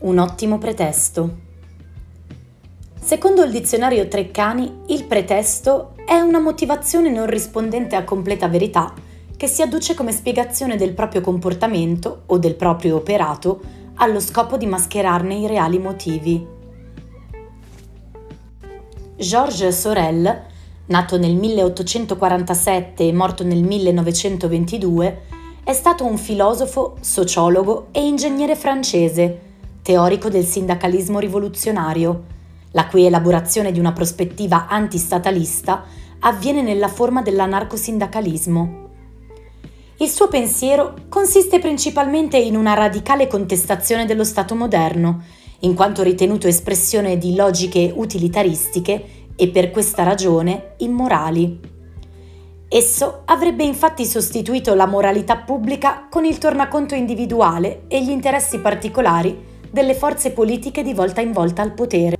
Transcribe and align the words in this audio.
un 0.00 0.18
ottimo 0.18 0.56
pretesto. 0.56 1.48
Secondo 2.98 3.42
il 3.42 3.50
dizionario 3.50 4.08
Treccani, 4.08 4.82
il 4.86 5.04
pretesto 5.04 5.92
è 6.06 6.18
una 6.20 6.38
motivazione 6.38 7.10
non 7.10 7.26
rispondente 7.26 7.96
a 7.96 8.04
completa 8.04 8.48
verità 8.48 8.94
che 9.36 9.46
si 9.46 9.62
adduce 9.62 9.94
come 9.94 10.12
spiegazione 10.12 10.76
del 10.76 10.92
proprio 10.92 11.20
comportamento 11.20 12.22
o 12.26 12.38
del 12.38 12.54
proprio 12.54 12.96
operato 12.96 13.60
allo 13.96 14.20
scopo 14.20 14.56
di 14.56 14.66
mascherarne 14.66 15.34
i 15.34 15.46
reali 15.46 15.78
motivi. 15.78 16.46
Georges 19.16 19.80
Sorel, 19.80 20.42
nato 20.86 21.18
nel 21.18 21.34
1847 21.34 23.06
e 23.06 23.12
morto 23.12 23.44
nel 23.44 23.62
1922, 23.62 25.22
è 25.62 25.72
stato 25.74 26.06
un 26.06 26.16
filosofo, 26.16 26.96
sociologo 27.00 27.88
e 27.92 28.06
ingegnere 28.06 28.56
francese, 28.56 29.48
teorico 29.82 30.28
del 30.28 30.44
sindacalismo 30.44 31.18
rivoluzionario, 31.18 32.24
la 32.72 32.86
cui 32.86 33.04
elaborazione 33.04 33.72
di 33.72 33.78
una 33.78 33.92
prospettiva 33.92 34.66
antistatalista 34.68 35.84
avviene 36.20 36.62
nella 36.62 36.88
forma 36.88 37.22
dell'anarcosindacalismo. 37.22 38.88
Il 39.96 40.08
suo 40.08 40.28
pensiero 40.28 40.94
consiste 41.08 41.58
principalmente 41.58 42.38
in 42.38 42.56
una 42.56 42.74
radicale 42.74 43.26
contestazione 43.26 44.06
dello 44.06 44.24
Stato 44.24 44.54
moderno, 44.54 45.22
in 45.60 45.74
quanto 45.74 46.02
ritenuto 46.02 46.46
espressione 46.46 47.18
di 47.18 47.34
logiche 47.34 47.92
utilitaristiche 47.94 49.04
e 49.36 49.48
per 49.48 49.70
questa 49.70 50.02
ragione 50.02 50.74
immorali. 50.78 51.60
Esso 52.68 53.22
avrebbe 53.24 53.64
infatti 53.64 54.06
sostituito 54.06 54.74
la 54.74 54.86
moralità 54.86 55.36
pubblica 55.36 56.06
con 56.08 56.24
il 56.24 56.38
tornaconto 56.38 56.94
individuale 56.94 57.82
e 57.88 58.02
gli 58.02 58.10
interessi 58.10 58.58
particolari 58.60 59.49
delle 59.70 59.94
forze 59.94 60.32
politiche 60.32 60.82
di 60.82 60.94
volta 60.94 61.20
in 61.20 61.32
volta 61.32 61.60
al 61.62 61.72
potere. 61.72 62.16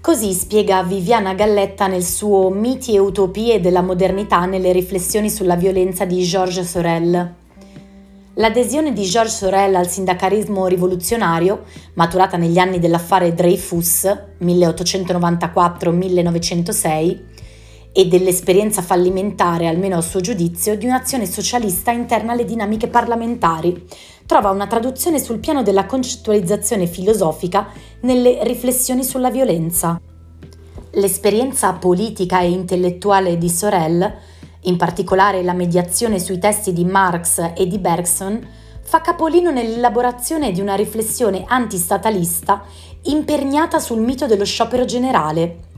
Così 0.00 0.32
spiega 0.32 0.82
Viviana 0.82 1.34
Galletta 1.34 1.86
nel 1.86 2.04
suo 2.04 2.50
Miti 2.50 2.94
e 2.94 2.98
utopie 2.98 3.60
della 3.60 3.82
modernità 3.82 4.44
nelle 4.46 4.72
riflessioni 4.72 5.30
sulla 5.30 5.56
violenza 5.56 6.04
di 6.04 6.22
Georges 6.22 6.68
Sorel. 6.68 7.34
L'adesione 8.34 8.92
di 8.92 9.02
Georges 9.02 9.36
Sorel 9.36 9.74
al 9.74 9.88
sindacalismo 9.88 10.66
rivoluzionario, 10.66 11.64
maturata 11.94 12.36
negli 12.36 12.58
anni 12.58 12.78
dell'affare 12.78 13.34
Dreyfus 13.34 14.04
1894-1906, 14.40 17.31
e 17.92 18.08
dell'esperienza 18.08 18.80
fallimentare, 18.80 19.68
almeno 19.68 19.98
a 19.98 20.00
suo 20.00 20.20
giudizio, 20.20 20.76
di 20.76 20.86
un'azione 20.86 21.26
socialista 21.26 21.90
interna 21.90 22.32
alle 22.32 22.46
dinamiche 22.46 22.88
parlamentari, 22.88 23.86
trova 24.24 24.50
una 24.50 24.66
traduzione 24.66 25.18
sul 25.18 25.38
piano 25.38 25.62
della 25.62 25.84
concettualizzazione 25.84 26.86
filosofica 26.86 27.68
nelle 28.00 28.38
riflessioni 28.44 29.04
sulla 29.04 29.30
violenza. 29.30 30.00
L'esperienza 30.92 31.72
politica 31.74 32.40
e 32.40 32.50
intellettuale 32.50 33.36
di 33.36 33.50
Sorel, 33.50 34.10
in 34.62 34.76
particolare 34.76 35.42
la 35.42 35.52
mediazione 35.52 36.18
sui 36.18 36.38
testi 36.38 36.72
di 36.72 36.84
Marx 36.84 37.52
e 37.54 37.66
di 37.66 37.78
Bergson, 37.78 38.46
fa 38.80 39.00
capolino 39.00 39.50
nell'elaborazione 39.50 40.50
di 40.50 40.60
una 40.60 40.74
riflessione 40.74 41.44
antistatalista 41.46 42.62
imperniata 43.04 43.78
sul 43.78 44.00
mito 44.00 44.26
dello 44.26 44.44
sciopero 44.44 44.84
generale. 44.84 45.70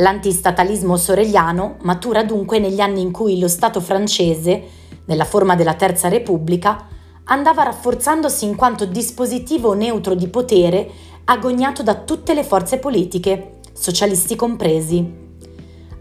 L'antistatalismo 0.00 0.96
soreliano 0.96 1.76
matura 1.82 2.22
dunque 2.22 2.60
negli 2.60 2.78
anni 2.78 3.00
in 3.00 3.10
cui 3.10 3.38
lo 3.38 3.48
Stato 3.48 3.80
francese, 3.80 4.62
nella 5.06 5.24
forma 5.24 5.56
della 5.56 5.74
Terza 5.74 6.06
Repubblica, 6.08 6.86
andava 7.24 7.64
rafforzandosi 7.64 8.44
in 8.44 8.54
quanto 8.54 8.84
dispositivo 8.84 9.72
neutro 9.74 10.14
di 10.14 10.28
potere 10.28 10.88
agognato 11.24 11.82
da 11.82 11.96
tutte 11.96 12.32
le 12.32 12.44
forze 12.44 12.78
politiche, 12.78 13.56
socialisti 13.72 14.36
compresi. 14.36 15.26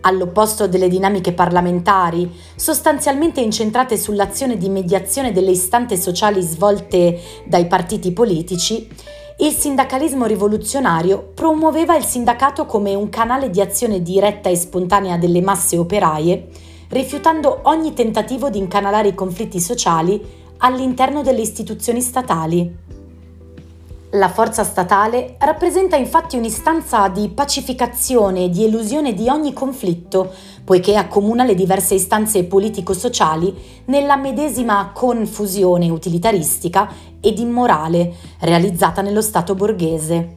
All'opposto 0.01 0.67
delle 0.67 0.89
dinamiche 0.89 1.33
parlamentari, 1.33 2.31
sostanzialmente 2.55 3.41
incentrate 3.41 3.97
sull'azione 3.97 4.57
di 4.57 4.69
mediazione 4.69 5.31
delle 5.31 5.51
istanze 5.51 5.97
sociali 5.97 6.41
svolte 6.43 7.19
dai 7.47 7.65
partiti 7.65 8.11
politici, 8.11 8.87
il 9.39 9.51
sindacalismo 9.51 10.25
rivoluzionario 10.25 11.31
promuoveva 11.35 11.95
il 11.95 12.03
sindacato 12.03 12.65
come 12.65 12.95
un 12.95 13.09
canale 13.09 13.51
di 13.51 13.61
azione 13.61 14.01
diretta 14.01 14.49
e 14.49 14.55
spontanea 14.55 15.17
delle 15.17 15.41
masse 15.41 15.77
operaie, 15.77 16.47
rifiutando 16.89 17.59
ogni 17.63 17.93
tentativo 17.93 18.49
di 18.49 18.57
incanalare 18.57 19.09
i 19.09 19.13
conflitti 19.13 19.59
sociali 19.59 20.19
all'interno 20.57 21.21
delle 21.21 21.41
istituzioni 21.41 22.01
statali. 22.01 22.86
La 24.11 24.29
forza 24.29 24.63
statale 24.63 25.35
rappresenta 25.37 25.97
infatti 25.97 26.37
un'istanza 26.37 27.09
di 27.09 27.27
pacificazione 27.27 28.45
e 28.45 28.49
di 28.49 28.63
elusione 28.63 29.13
di 29.13 29.27
ogni 29.27 29.51
conflitto, 29.51 30.31
poiché 30.63 30.95
accomuna 30.95 31.43
le 31.43 31.55
diverse 31.55 31.95
istanze 31.95 32.45
politico-sociali 32.45 33.53
nella 33.85 34.15
medesima 34.15 34.91
confusione 34.93 35.89
utilitaristica 35.89 36.89
ed 37.19 37.37
immorale 37.37 38.13
realizzata 38.39 39.01
nello 39.01 39.21
Stato 39.21 39.55
borghese. 39.55 40.35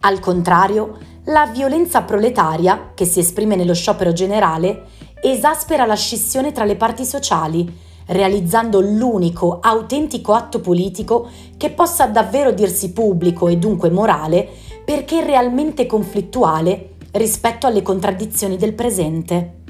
Al 0.00 0.20
contrario, 0.20 0.98
la 1.24 1.46
violenza 1.46 2.02
proletaria, 2.02 2.90
che 2.92 3.06
si 3.06 3.18
esprime 3.18 3.56
nello 3.56 3.72
sciopero 3.72 4.12
generale, 4.12 4.88
esaspera 5.22 5.86
la 5.86 5.96
scissione 5.96 6.52
tra 6.52 6.66
le 6.66 6.76
parti 6.76 7.06
sociali, 7.06 7.92
realizzando 8.06 8.80
l'unico 8.80 9.58
autentico 9.60 10.32
atto 10.32 10.60
politico 10.60 11.28
che 11.56 11.70
possa 11.70 12.06
davvero 12.06 12.52
dirsi 12.52 12.92
pubblico 12.92 13.48
e 13.48 13.56
dunque 13.56 13.90
morale, 13.90 14.48
perché 14.84 15.24
realmente 15.24 15.86
conflittuale 15.86 16.96
rispetto 17.12 17.66
alle 17.66 17.82
contraddizioni 17.82 18.56
del 18.56 18.74
presente. 18.74 19.62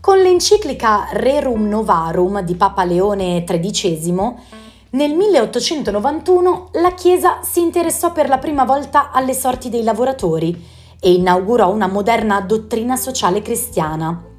Con 0.00 0.18
l'enciclica 0.18 1.08
Rerum 1.12 1.68
Novarum 1.68 2.40
di 2.40 2.54
Papa 2.54 2.84
Leone 2.84 3.44
XIII, 3.44 4.34
nel 4.92 5.14
1891 5.14 6.70
la 6.72 6.94
Chiesa 6.94 7.40
si 7.42 7.60
interessò 7.60 8.10
per 8.12 8.28
la 8.28 8.38
prima 8.38 8.64
volta 8.64 9.10
alle 9.12 9.34
sorti 9.34 9.68
dei 9.68 9.84
lavoratori 9.84 10.66
e 10.98 11.12
inaugurò 11.12 11.70
una 11.70 11.86
moderna 11.86 12.40
dottrina 12.40 12.96
sociale 12.96 13.40
cristiana 13.40 14.29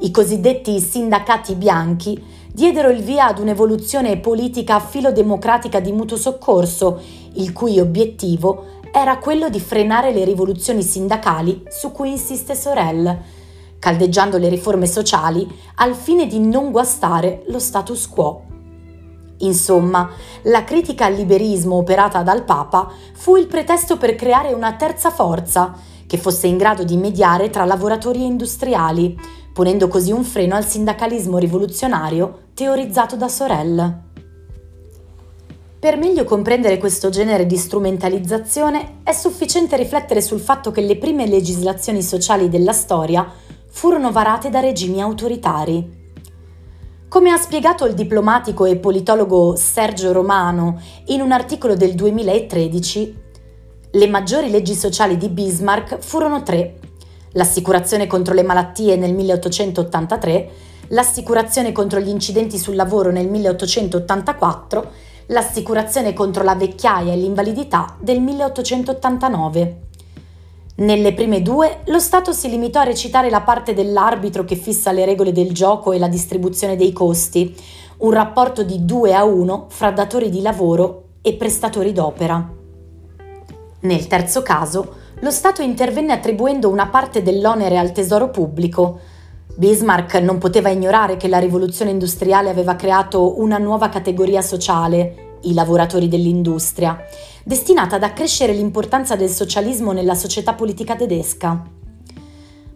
i 0.00 0.10
cosiddetti 0.10 0.78
sindacati 0.78 1.54
bianchi 1.54 2.22
diedero 2.52 2.90
il 2.90 3.02
via 3.02 3.26
ad 3.26 3.38
un'evoluzione 3.38 4.18
politica 4.18 4.78
filodemocratica 4.78 5.80
di 5.80 5.92
mutuo 5.92 6.16
soccorso, 6.16 7.00
il 7.34 7.52
cui 7.52 7.80
obiettivo 7.80 8.74
era 8.92 9.18
quello 9.18 9.48
di 9.48 9.60
frenare 9.60 10.12
le 10.12 10.24
rivoluzioni 10.24 10.82
sindacali 10.82 11.64
su 11.68 11.92
cui 11.92 12.10
insiste 12.10 12.54
Sorel, 12.54 13.18
caldeggiando 13.78 14.38
le 14.38 14.48
riforme 14.48 14.86
sociali 14.86 15.46
al 15.76 15.94
fine 15.94 16.26
di 16.26 16.38
non 16.38 16.70
guastare 16.70 17.44
lo 17.48 17.58
status 17.58 18.08
quo. 18.08 18.42
Insomma, 19.38 20.08
la 20.44 20.64
critica 20.64 21.06
al 21.06 21.14
liberismo 21.14 21.76
operata 21.76 22.22
dal 22.22 22.44
Papa 22.44 22.90
fu 23.12 23.36
il 23.36 23.46
pretesto 23.46 23.98
per 23.98 24.14
creare 24.14 24.52
una 24.54 24.74
terza 24.76 25.10
forza 25.10 25.74
che 26.06 26.16
fosse 26.16 26.46
in 26.46 26.56
grado 26.56 26.84
di 26.84 26.96
mediare 26.96 27.50
tra 27.50 27.64
lavoratori 27.64 28.22
e 28.22 28.26
industriali, 28.26 29.18
ponendo 29.56 29.88
così 29.88 30.12
un 30.12 30.22
freno 30.22 30.54
al 30.54 30.66
sindacalismo 30.66 31.38
rivoluzionario 31.38 32.48
teorizzato 32.52 33.16
da 33.16 33.26
Sorel. 33.26 34.02
Per 35.78 35.96
meglio 35.96 36.24
comprendere 36.24 36.76
questo 36.76 37.08
genere 37.08 37.46
di 37.46 37.56
strumentalizzazione 37.56 38.98
è 39.02 39.12
sufficiente 39.12 39.78
riflettere 39.78 40.20
sul 40.20 40.40
fatto 40.40 40.70
che 40.72 40.82
le 40.82 40.98
prime 40.98 41.26
legislazioni 41.26 42.02
sociali 42.02 42.50
della 42.50 42.74
storia 42.74 43.26
furono 43.68 44.12
varate 44.12 44.50
da 44.50 44.60
regimi 44.60 45.00
autoritari. 45.00 46.04
Come 47.08 47.30
ha 47.30 47.38
spiegato 47.38 47.86
il 47.86 47.94
diplomatico 47.94 48.66
e 48.66 48.76
politologo 48.76 49.56
Sergio 49.56 50.12
Romano 50.12 50.78
in 51.06 51.22
un 51.22 51.32
articolo 51.32 51.74
del 51.74 51.94
2013, 51.94 53.20
le 53.92 54.06
maggiori 54.06 54.50
leggi 54.50 54.74
sociali 54.74 55.16
di 55.16 55.30
Bismarck 55.30 55.96
furono 56.00 56.42
tre 56.42 56.74
l'assicurazione 57.36 58.06
contro 58.06 58.34
le 58.34 58.42
malattie 58.42 58.96
nel 58.96 59.14
1883, 59.14 60.50
l'assicurazione 60.88 61.72
contro 61.72 62.00
gli 62.00 62.08
incidenti 62.08 62.58
sul 62.58 62.74
lavoro 62.74 63.10
nel 63.10 63.28
1884, 63.28 64.90
l'assicurazione 65.26 66.12
contro 66.12 66.42
la 66.42 66.54
vecchiaia 66.54 67.12
e 67.12 67.16
l'invalidità 67.16 67.96
del 68.00 68.20
1889. 68.20 69.80
Nelle 70.76 71.14
prime 71.14 71.40
due, 71.40 71.80
lo 71.86 71.98
Stato 71.98 72.32
si 72.32 72.48
limitò 72.48 72.80
a 72.80 72.84
recitare 72.84 73.30
la 73.30 73.40
parte 73.40 73.72
dell'arbitro 73.72 74.44
che 74.44 74.56
fissa 74.56 74.92
le 74.92 75.04
regole 75.04 75.32
del 75.32 75.52
gioco 75.52 75.92
e 75.92 75.98
la 75.98 76.08
distribuzione 76.08 76.76
dei 76.76 76.92
costi, 76.92 77.54
un 77.98 78.10
rapporto 78.10 78.62
di 78.62 78.84
2 78.84 79.14
a 79.14 79.24
1 79.24 79.66
fra 79.68 79.90
datori 79.90 80.28
di 80.28 80.42
lavoro 80.42 81.04
e 81.22 81.34
prestatori 81.34 81.92
d'opera. 81.92 82.52
Nel 83.80 84.06
terzo 84.06 84.42
caso, 84.42 85.04
lo 85.20 85.30
Stato 85.30 85.62
intervenne 85.62 86.12
attribuendo 86.12 86.68
una 86.68 86.88
parte 86.88 87.22
dell'onere 87.22 87.78
al 87.78 87.92
tesoro 87.92 88.28
pubblico. 88.28 89.00
Bismarck 89.56 90.16
non 90.16 90.36
poteva 90.36 90.68
ignorare 90.68 91.16
che 91.16 91.28
la 91.28 91.38
rivoluzione 91.38 91.90
industriale 91.90 92.50
aveva 92.50 92.76
creato 92.76 93.40
una 93.40 93.56
nuova 93.56 93.88
categoria 93.88 94.42
sociale, 94.42 95.38
i 95.42 95.54
lavoratori 95.54 96.08
dell'industria, 96.08 97.02
destinata 97.44 97.96
ad 97.96 98.02
accrescere 98.02 98.52
l'importanza 98.52 99.16
del 99.16 99.30
socialismo 99.30 99.92
nella 99.92 100.14
società 100.14 100.52
politica 100.52 100.96
tedesca. 100.96 101.62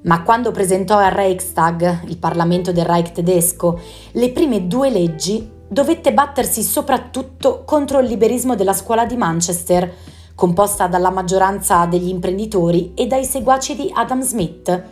Ma 0.03 0.23
quando 0.23 0.51
presentò 0.51 0.97
al 0.97 1.11
Reichstag, 1.11 2.05
il 2.07 2.17
Parlamento 2.17 2.73
del 2.73 2.87
Reich 2.87 3.13
tedesco, 3.13 3.79
le 4.13 4.31
prime 4.31 4.67
due 4.67 4.89
leggi, 4.89 5.47
dovette 5.69 6.15
battersi 6.15 6.63
soprattutto 6.63 7.65
contro 7.67 7.99
il 7.99 8.09
liberismo 8.09 8.55
della 8.55 8.73
scuola 8.73 9.05
di 9.05 9.17
Manchester, 9.17 9.93
composta 10.41 10.87
dalla 10.87 11.11
maggioranza 11.11 11.85
degli 11.85 12.09
imprenditori 12.09 12.93
e 12.95 13.07
dai 13.07 13.27
seguaci 13.27 13.77
di 13.77 13.91
Adam 13.93 14.23
Smith, 14.23 14.85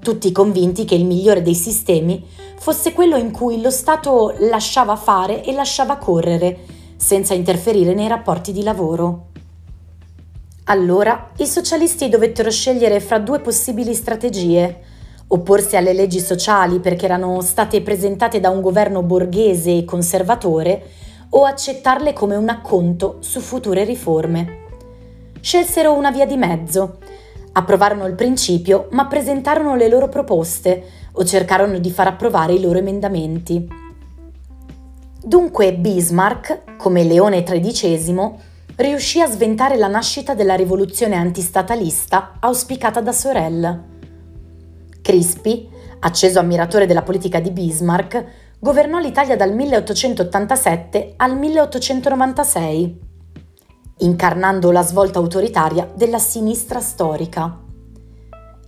tutti 0.00 0.30
convinti 0.30 0.84
che 0.84 0.94
il 0.94 1.04
migliore 1.04 1.42
dei 1.42 1.56
sistemi 1.56 2.24
fosse 2.56 2.92
quello 2.92 3.16
in 3.16 3.32
cui 3.32 3.60
lo 3.60 3.70
Stato 3.72 4.32
lasciava 4.38 4.94
fare 4.94 5.42
e 5.42 5.52
lasciava 5.54 5.96
correre, 5.96 6.56
senza 6.94 7.34
interferire 7.34 7.94
nei 7.94 8.06
rapporti 8.06 8.52
di 8.52 8.62
lavoro. 8.62 9.30
Allora 10.66 11.30
i 11.38 11.46
socialisti 11.46 12.08
dovettero 12.08 12.52
scegliere 12.52 13.00
fra 13.00 13.18
due 13.18 13.40
possibili 13.40 13.94
strategie, 13.94 14.82
opporsi 15.26 15.74
alle 15.74 15.94
leggi 15.94 16.20
sociali 16.20 16.78
perché 16.78 17.06
erano 17.06 17.40
state 17.40 17.82
presentate 17.82 18.38
da 18.38 18.50
un 18.50 18.60
governo 18.60 19.02
borghese 19.02 19.78
e 19.78 19.84
conservatore 19.84 20.90
o 21.30 21.42
accettarle 21.42 22.12
come 22.12 22.36
un 22.36 22.48
acconto 22.48 23.16
su 23.18 23.40
future 23.40 23.82
riforme. 23.82 24.61
Scelsero 25.42 25.92
una 25.92 26.12
via 26.12 26.24
di 26.24 26.36
mezzo, 26.36 26.98
approvarono 27.54 28.06
il 28.06 28.14
principio 28.14 28.86
ma 28.92 29.06
presentarono 29.06 29.74
le 29.74 29.88
loro 29.88 30.08
proposte 30.08 30.84
o 31.10 31.24
cercarono 31.24 31.78
di 31.78 31.90
far 31.90 32.06
approvare 32.06 32.52
i 32.52 32.60
loro 32.60 32.78
emendamenti. 32.78 33.68
Dunque 35.20 35.74
Bismarck, 35.74 36.76
come 36.76 37.02
Leone 37.02 37.42
XIII, 37.42 38.30
riuscì 38.76 39.20
a 39.20 39.26
sventare 39.26 39.76
la 39.76 39.88
nascita 39.88 40.34
della 40.34 40.54
rivoluzione 40.54 41.16
antistatalista 41.16 42.34
auspicata 42.38 43.00
da 43.00 43.12
Sorel. 43.12 43.82
Crispi, 45.02 45.68
acceso 45.98 46.38
ammiratore 46.38 46.86
della 46.86 47.02
politica 47.02 47.40
di 47.40 47.50
Bismarck, 47.50 48.24
governò 48.60 48.98
l'Italia 48.98 49.34
dal 49.34 49.52
1887 49.52 51.14
al 51.16 51.36
1896, 51.36 53.10
incarnando 54.02 54.70
la 54.70 54.82
svolta 54.82 55.18
autoritaria 55.18 55.90
della 55.94 56.18
sinistra 56.18 56.80
storica. 56.80 57.58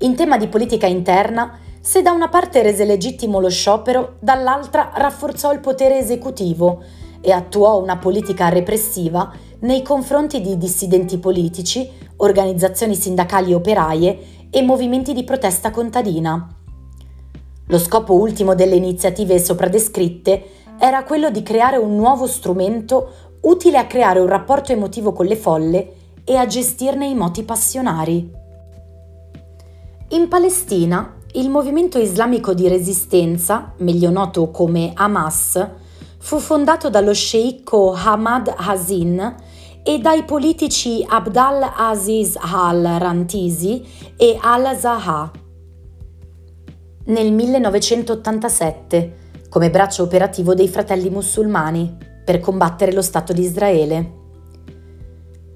In 0.00 0.14
tema 0.14 0.36
di 0.36 0.48
politica 0.48 0.86
interna, 0.86 1.58
se 1.80 2.02
da 2.02 2.12
una 2.12 2.28
parte 2.28 2.62
rese 2.62 2.84
legittimo 2.84 3.40
lo 3.40 3.50
sciopero, 3.50 4.16
dall'altra 4.20 4.92
rafforzò 4.94 5.52
il 5.52 5.60
potere 5.60 5.98
esecutivo 5.98 6.82
e 7.20 7.30
attuò 7.30 7.80
una 7.80 7.96
politica 7.98 8.48
repressiva 8.48 9.32
nei 9.60 9.82
confronti 9.82 10.40
di 10.40 10.56
dissidenti 10.56 11.18
politici, 11.18 11.90
organizzazioni 12.16 12.94
sindacali 12.94 13.52
operaie 13.52 14.48
e 14.50 14.62
movimenti 14.62 15.12
di 15.12 15.24
protesta 15.24 15.70
contadina. 15.70 16.54
Lo 17.68 17.78
scopo 17.78 18.14
ultimo 18.14 18.54
delle 18.54 18.76
iniziative 18.76 19.38
sopra 19.38 19.68
descritte 19.68 20.62
era 20.78 21.04
quello 21.04 21.30
di 21.30 21.42
creare 21.42 21.76
un 21.76 21.96
nuovo 21.96 22.26
strumento 22.26 23.10
utile 23.44 23.78
a 23.78 23.86
creare 23.86 24.20
un 24.20 24.26
rapporto 24.26 24.72
emotivo 24.72 25.12
con 25.12 25.26
le 25.26 25.36
folle 25.36 25.92
e 26.24 26.36
a 26.36 26.46
gestirne 26.46 27.06
i 27.06 27.14
moti 27.14 27.42
passionari. 27.42 28.30
In 30.08 30.28
Palestina, 30.28 31.16
il 31.32 31.50
movimento 31.50 31.98
islamico 31.98 32.54
di 32.54 32.68
resistenza, 32.68 33.72
meglio 33.78 34.10
noto 34.10 34.50
come 34.50 34.92
Hamas, 34.94 35.68
fu 36.18 36.38
fondato 36.38 36.88
dallo 36.88 37.12
sceicco 37.12 37.92
Hamad 37.92 38.54
Hazin 38.56 39.34
e 39.82 39.98
dai 39.98 40.24
politici 40.24 41.04
Abdal 41.06 41.70
Aziz 41.76 42.38
al-Rantisi 42.40 43.84
e 44.16 44.38
al-Zaha. 44.40 45.30
Nel 47.06 47.32
1987, 47.32 49.16
come 49.50 49.68
braccio 49.68 50.02
operativo 50.02 50.54
dei 50.54 50.68
fratelli 50.68 51.10
musulmani, 51.10 52.13
per 52.24 52.40
combattere 52.40 52.92
lo 52.92 53.02
Stato 53.02 53.32
di 53.32 53.42
Israele. 53.42 54.12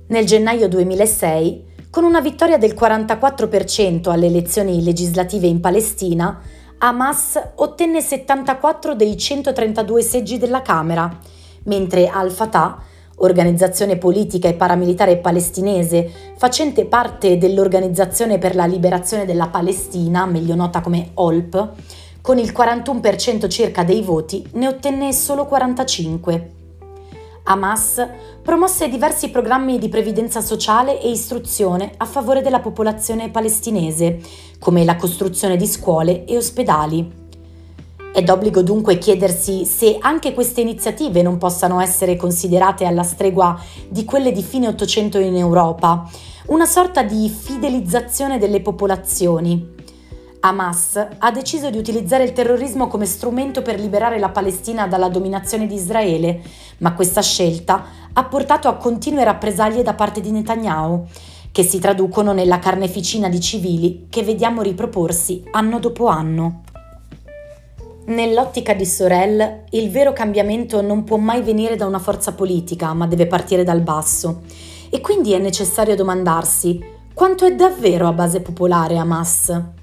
Nel 0.09 0.27
gennaio 0.27 0.69
2006, 0.69 1.65
con 1.91 2.05
una 2.05 2.21
vittoria 2.21 2.59
del 2.59 2.75
44% 2.75 4.11
alle 4.11 4.27
elezioni 4.27 4.83
legislative 4.83 5.47
in 5.47 5.61
Palestina, 5.61 6.41
Hamas 6.79 7.41
ottenne 7.57 8.01
74 8.01 8.95
dei 8.95 9.17
132 9.17 10.03
seggi 10.03 10.39
della 10.39 10.63
Camera, 10.63 11.19
mentre 11.65 12.09
Al-Fatah 12.09 12.83
organizzazione 13.17 13.97
politica 13.97 14.49
e 14.49 14.55
paramilitare 14.55 15.17
palestinese 15.17 16.11
facente 16.37 16.85
parte 16.85 17.37
dell'Organizzazione 17.37 18.39
per 18.39 18.55
la 18.55 18.67
liberazione 18.67 19.25
della 19.25 19.49
Palestina, 19.49 20.25
meglio 20.27 20.55
nota 20.55 20.81
come 20.81 21.11
OLP, 21.15 21.69
con 22.21 22.39
il 22.39 22.53
41% 22.57 23.49
circa 23.49 23.85
dei 23.85 24.03
voti 24.03 24.47
ne 24.53 24.69
ottenne 24.69 25.13
solo 25.13 25.47
45. 25.47 26.53
Hamas 27.51 28.07
promosse 28.43 28.91
diversi 28.91 29.31
programmi 29.31 29.79
di 29.79 29.89
previdenza 29.89 30.43
sociale 30.43 31.01
e 31.01 31.09
istruzione 31.09 31.93
a 31.97 32.05
favore 32.05 32.43
della 32.43 32.61
popolazione 32.61 33.31
palestinese, 33.31 34.21
come 34.59 34.85
la 34.85 34.97
costruzione 34.97 35.57
di 35.57 35.67
scuole 35.67 36.27
e 36.27 36.37
ospedali. 36.37 37.11
È 38.13 38.23
d'obbligo 38.23 38.61
dunque 38.63 38.99
chiedersi 38.99 39.65
se 39.65 39.97
anche 39.99 40.35
queste 40.35 40.61
iniziative 40.61 41.23
non 41.23 41.39
possano 41.39 41.81
essere 41.81 42.17
considerate 42.17 42.85
alla 42.85 43.03
stregua 43.03 43.59
di 43.89 44.05
quelle 44.05 44.31
di 44.31 44.43
fine 44.43 44.69
Ottocento 44.69 45.19
in 45.19 45.35
Europa, 45.35 46.07
una 46.49 46.67
sorta 46.67 47.03
di 47.03 47.31
fidelizzazione 47.31 48.39
delle 48.39 48.61
popolazioni. 48.61 49.78
Hamas 50.41 51.09
ha 51.19 51.31
deciso 51.33 51.69
di 51.69 51.79
utilizzare 51.79 52.23
il 52.23 52.33
terrorismo 52.33 52.87
come 52.87 53.07
strumento 53.07 53.61
per 53.63 53.81
liberare 53.81 54.19
la 54.19 54.29
Palestina 54.29 54.87
dalla 54.87 55.09
dominazione 55.09 55.67
di 55.67 55.75
Israele, 55.75 56.41
ma 56.79 56.95
questa 56.95 57.23
scelta 57.23 57.85
ha 58.13 58.25
portato 58.25 58.69
a 58.69 58.77
continue 58.77 59.25
rappresaglie 59.25 59.83
da 59.83 59.95
parte 59.95 60.21
di 60.21 60.31
Netanyahu, 60.31 61.07
che 61.51 61.63
si 61.65 61.81
traducono 61.81 62.33
nella 62.33 62.61
carneficina 62.61 63.29
di 63.29 63.41
civili 63.41 64.07
che 64.09 64.23
vediamo 64.23 64.63
riproporsi 64.63 65.43
anno 65.51 65.81
dopo 65.81 66.07
anno. 66.07 66.63
Nell'ottica 68.07 68.75
di 68.75 68.87
Sorel, 68.87 69.65
il 69.71 69.91
vero 69.91 70.13
cambiamento 70.13 70.81
non 70.81 71.05
può 71.05 71.17
mai 71.17 71.43
venire 71.43 71.77
da 71.77 71.85
una 71.85 71.99
forza 71.99 72.33
politica, 72.33 72.93
ma 72.95 73.07
deve 73.07 73.27
partire 73.27 73.65
dal 73.65 73.81
basso. 73.81 74.43
E 74.89 75.01
quindi 75.01 75.33
è 75.33 75.39
necessario 75.39 75.97
domandarsi 75.97 76.83
quanto 77.13 77.45
è 77.45 77.55
davvero 77.55 78.07
a 78.07 78.13
base 78.13 78.41
popolare 78.41 78.97
Hamas? 78.97 79.78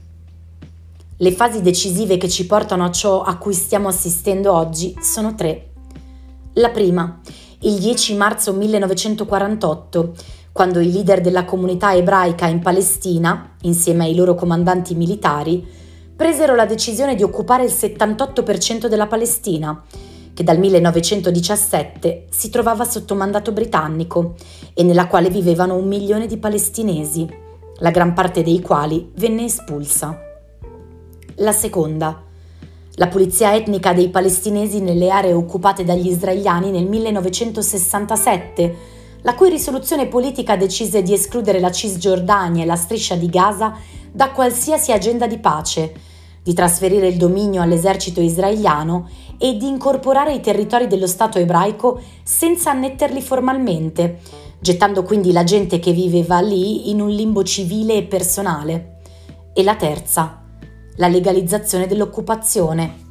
Le 1.17 1.31
fasi 1.31 1.61
decisive 1.61 2.17
che 2.17 2.27
ci 2.27 2.45
portano 2.45 2.83
a 2.83 2.91
ciò 2.91 3.21
a 3.21 3.37
cui 3.37 3.53
stiamo 3.53 3.87
assistendo 3.87 4.51
oggi 4.51 4.97
sono 4.99 5.33
tre. 5.33 5.69
La 6.55 6.71
prima, 6.71 7.21
il 7.61 7.79
10 7.79 8.15
marzo 8.17 8.51
1948, 8.51 10.13
quando 10.51 10.81
i 10.81 10.91
leader 10.91 11.21
della 11.21 11.45
comunità 11.45 11.95
ebraica 11.95 12.47
in 12.47 12.59
Palestina, 12.59 13.55
insieme 13.61 14.03
ai 14.03 14.13
loro 14.13 14.35
comandanti 14.35 14.93
militari, 14.93 15.65
presero 16.13 16.53
la 16.53 16.65
decisione 16.65 17.15
di 17.15 17.23
occupare 17.23 17.63
il 17.63 17.71
78% 17.71 18.87
della 18.87 19.07
Palestina, 19.07 19.81
che 20.33 20.43
dal 20.43 20.59
1917 20.59 22.25
si 22.29 22.49
trovava 22.49 22.83
sotto 22.83 23.15
mandato 23.15 23.53
britannico 23.53 24.35
e 24.73 24.83
nella 24.83 25.07
quale 25.07 25.29
vivevano 25.29 25.77
un 25.77 25.87
milione 25.87 26.27
di 26.27 26.35
palestinesi, 26.35 27.25
la 27.77 27.91
gran 27.91 28.11
parte 28.11 28.43
dei 28.43 28.59
quali 28.59 29.11
venne 29.15 29.45
espulsa. 29.45 30.24
La 31.39 31.51
seconda, 31.51 32.23
la 32.93 33.07
pulizia 33.07 33.53
etnica 33.53 33.91
dei 33.91 34.07
palestinesi 34.07 34.79
nelle 34.79 35.09
aree 35.09 35.33
occupate 35.33 35.83
dagli 35.83 36.07
israeliani 36.07 36.71
nel 36.71 36.85
1967, 36.85 38.75
la 39.21 39.35
cui 39.35 39.49
risoluzione 39.49 40.07
politica 40.07 40.55
decise 40.55 41.01
di 41.01 41.11
escludere 41.11 41.59
la 41.59 41.73
Cisgiordania 41.73 42.63
e 42.63 42.65
la 42.65 42.77
striscia 42.77 43.15
di 43.15 43.27
Gaza 43.27 43.77
da 44.13 44.31
qualsiasi 44.31 44.93
agenda 44.93 45.27
di 45.27 45.37
pace, 45.37 45.93
di 46.41 46.53
trasferire 46.53 47.09
il 47.09 47.17
dominio 47.17 47.61
all'esercito 47.61 48.21
israeliano 48.21 49.09
e 49.37 49.57
di 49.57 49.67
incorporare 49.67 50.33
i 50.33 50.39
territori 50.39 50.87
dello 50.87 51.07
Stato 51.07 51.37
ebraico 51.37 51.99
senza 52.23 52.71
annetterli 52.71 53.21
formalmente, 53.21 54.19
gettando 54.61 55.03
quindi 55.03 55.33
la 55.33 55.43
gente 55.43 55.79
che 55.79 55.91
viveva 55.91 56.39
lì 56.39 56.89
in 56.91 57.01
un 57.01 57.09
limbo 57.09 57.43
civile 57.43 57.95
e 57.95 58.03
personale. 58.03 58.99
E 59.53 59.63
la 59.63 59.75
terza, 59.75 60.43
la 60.95 61.07
legalizzazione 61.07 61.87
dell'occupazione. 61.87 63.03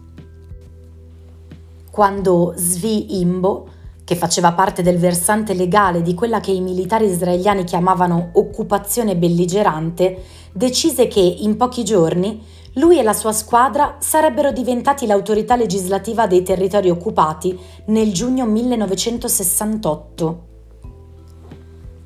Quando 1.91 2.55
Zvi 2.57 3.21
Imbo, 3.21 3.69
che 4.05 4.17
faceva 4.17 4.53
parte 4.53 4.83
del 4.83 4.99
versante 4.99 5.55
legale 5.55 6.03
di 6.03 6.15
quella 6.15 6.41
che 6.41 6.51
i 6.51 6.61
militari 6.61 7.07
israeliani 7.07 7.65
chiamavano 7.65 8.31
occupazione 8.33 9.17
belligerante, 9.17 10.23
decise 10.53 11.09
che 11.09 11.21
in 11.21 11.57
pochi 11.57 11.85
giorni 11.85 12.43
lui 12.75 12.99
e 12.99 13.03
la 13.03 13.13
sua 13.13 13.33
squadra 13.33 13.97
sarebbero 14.01 14.51
diventati 14.51 15.07
l'autorità 15.07 15.55
legislativa 15.55 16.27
dei 16.27 16.43
territori 16.43 16.91
occupati 16.91 17.57
nel 17.87 18.13
giugno 18.13 18.47
1968. 18.47 20.47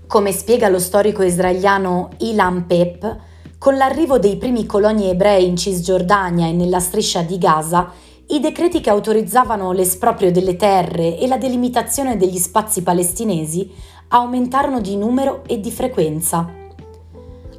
Come 0.07 0.33
spiega 0.33 0.69
lo 0.69 0.79
storico 0.79 1.23
israeliano 1.23 2.11
Ilan 2.19 2.67
Pep, 2.67 3.17
con 3.59 3.77
l'arrivo 3.77 4.19
dei 4.19 4.37
primi 4.37 4.67
coloni 4.67 5.09
ebrei 5.09 5.47
in 5.47 5.57
Cisgiordania 5.57 6.47
e 6.47 6.53
nella 6.53 6.79
striscia 6.79 7.23
di 7.23 7.39
Gaza, 7.39 7.91
i 8.29 8.39
decreti 8.41 8.81
che 8.81 8.91
autorizzavano 8.91 9.73
l'esproprio 9.73 10.31
delle 10.31 10.55
terre 10.55 11.19
e 11.19 11.27
la 11.27 11.39
delimitazione 11.39 12.17
degli 12.17 12.39
spazi 12.39 12.83
palestinesi 12.83 13.69
aumentarono 14.09 14.81
di 14.81 14.97
numero 14.97 15.43
e 15.47 15.59
di 15.59 15.73
frequenza. 15.73 16.49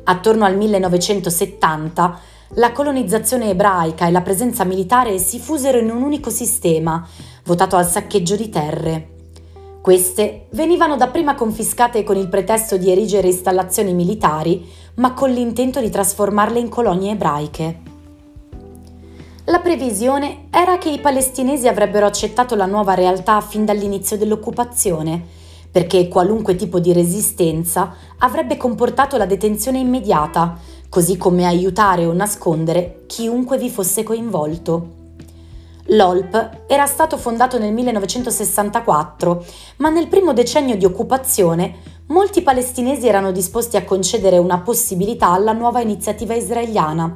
Attorno 0.06 0.46
al 0.46 0.56
1970 0.56 2.20
la 2.54 2.72
colonizzazione 2.72 3.50
ebraica 3.50 4.08
e 4.08 4.12
la 4.12 4.22
presenza 4.22 4.64
militare 4.64 5.20
si 5.20 5.38
fusero 5.38 5.78
in 5.80 5.92
un 5.92 6.02
unico 6.02 6.30
sistema, 6.30 7.06
votato 7.44 7.76
al 7.76 7.86
saccheggio 7.86 8.36
di 8.36 8.50
terre. 8.50 9.10
Queste 9.82 10.48
venivano 10.52 10.98
dapprima 10.98 11.36
confiscate 11.36 12.04
con 12.04 12.18
il 12.18 12.28
pretesto 12.28 12.78
di 12.78 12.92
erigere 12.92 13.28
installazioni 13.28 13.94
militari, 13.94 14.68
ma 15.00 15.14
con 15.14 15.30
l'intento 15.32 15.80
di 15.80 15.90
trasformarle 15.90 16.60
in 16.60 16.70
colonie 16.70 17.12
ebraiche. 17.12 17.88
La 19.46 19.60
previsione 19.60 20.48
era 20.52 20.78
che 20.78 20.90
i 20.90 21.00
palestinesi 21.00 21.68
avrebbero 21.68 22.06
accettato 22.06 22.56
la 22.56 22.66
nuova 22.66 22.94
realtà 22.94 23.42
fin 23.42 23.66
dall'inizio 23.66 24.18
dell'occupazione, 24.18 25.26
perché 25.72 26.08
qualunque 26.08 26.56
tipo 26.56 26.80
di 26.80 26.94
resistenza 26.94 27.94
avrebbe 28.20 28.58
comportato 28.58 29.18
la 29.18 29.26
detenzione 29.26 29.80
immediata, 29.80 30.58
così 30.90 31.18
come 31.18 31.46
aiutare 31.46 32.06
o 32.06 32.14
nascondere 32.14 33.04
chiunque 33.08 33.58
vi 33.58 33.70
fosse 33.70 34.04
coinvolto. 34.04 34.98
L'OLP 35.92 36.66
era 36.68 36.86
stato 36.86 37.18
fondato 37.18 37.58
nel 37.58 37.74
1964, 37.74 39.46
ma 39.78 39.90
nel 39.90 40.08
primo 40.08 40.34
decennio 40.34 40.78
di 40.78 40.86
occupazione 40.86 41.98
molti 42.08 42.44
palestinesi 42.44 43.08
erano 43.08 43.32
disposti 43.32 43.76
a 43.76 43.84
concedere 43.84 44.38
una 44.38 44.60
possibilità 44.60 45.32
alla 45.32 45.54
nuova 45.54 45.82
iniziativa 45.82 46.36
israeliana, 46.36 47.16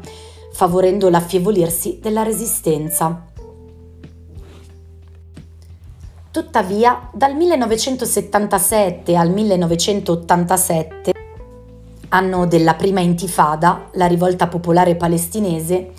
favorendo 0.53 1.10
l'affievolirsi 1.10 2.00
della 2.01 2.24
resistenza. 2.24 3.27
Tuttavia, 6.32 7.10
dal 7.13 7.36
1977 7.36 9.15
al 9.15 9.30
1987, 9.30 11.12
anno 12.10 12.48
della 12.48 12.74
prima 12.74 13.01
intifada, 13.01 13.89
la 13.94 14.08
rivolta 14.08 14.48
popolare 14.48 14.96
palestinese, 14.96 15.92